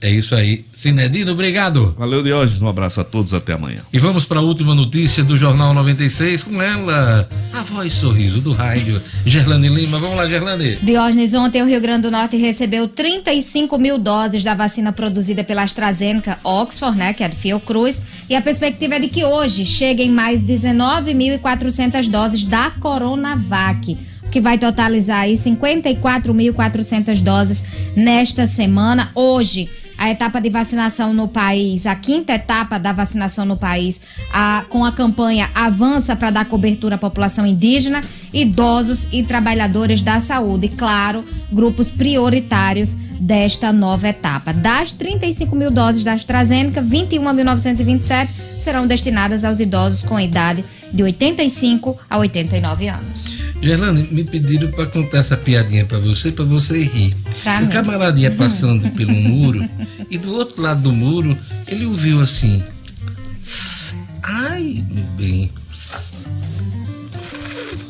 [0.00, 0.64] É isso aí.
[0.72, 1.94] Sinedino, obrigado.
[1.98, 2.60] Valeu, Diógenes.
[2.60, 3.34] Um abraço a todos.
[3.34, 3.82] Até amanhã.
[3.92, 8.52] E vamos para a última notícia do Jornal 96 com ela, a voz sorriso do
[8.52, 9.98] rádio, Gerlane Lima.
[9.98, 10.76] Vamos lá, Gerlane.
[10.76, 15.62] Diógenes, ontem o Rio Grande do Norte recebeu 35 mil doses da vacina produzida pela
[15.62, 20.10] AstraZeneca Oxford, né, que é de Fiocruz, e a perspectiva é de que hoje cheguem
[20.10, 23.96] mais 19.400 doses da Coronavac,
[24.30, 27.62] que vai totalizar aí 54.400 doses
[27.96, 29.10] nesta semana.
[29.14, 34.00] Hoje, a etapa de vacinação no país, a quinta etapa da vacinação no país,
[34.32, 38.00] a- com a campanha Avança para dar cobertura à população indígena,
[38.32, 40.66] idosos e trabalhadores da saúde.
[40.66, 44.54] E, claro, grupos prioritários desta nova etapa.
[44.54, 48.28] Das 35 mil doses da AstraZeneca, 21.927
[48.58, 53.39] serão destinadas aos idosos com idade de 85 a 89 anos.
[53.62, 57.14] Gerlane, me pediram para contar essa piadinha para você, para você rir.
[57.42, 57.68] Pra o mim.
[57.72, 59.62] camarada ia passando pelo muro
[60.10, 61.36] e do outro lado do muro
[61.68, 62.62] ele ouviu assim:
[64.22, 65.52] Ai, meu bem.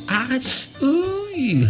[0.09, 0.41] Ai,
[0.83, 1.69] ui,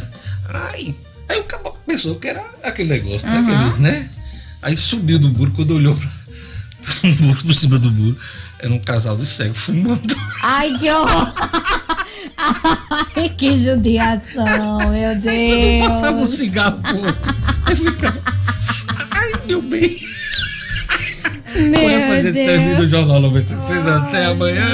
[0.49, 0.95] ai.
[1.29, 3.69] Aí o cara pensou que era aquele negócio, né, Uhum.
[3.69, 4.11] aquele, né?
[4.63, 6.09] Aí subiu do muro, quando olhou para
[7.11, 8.17] o muro, por cima do muro,
[8.59, 10.17] era um casal de cego fumando.
[10.43, 11.33] Ai, que horror!
[13.17, 15.89] Ai, que judiação, meu Deus!
[15.89, 16.81] Passava um cigarro.
[17.67, 18.19] Aí ficava.
[19.11, 19.99] Ai, meu bem.
[21.55, 22.91] Meu Com essa a gente termina o Deus!
[22.91, 23.87] Jornal 96.
[23.87, 24.67] Até amanhã.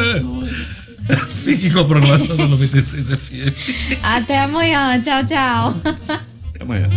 [1.45, 3.99] Fique com a programação da 96 FM.
[4.03, 5.77] Até amanhã, tchau, tchau.
[5.85, 6.89] Até amanhã.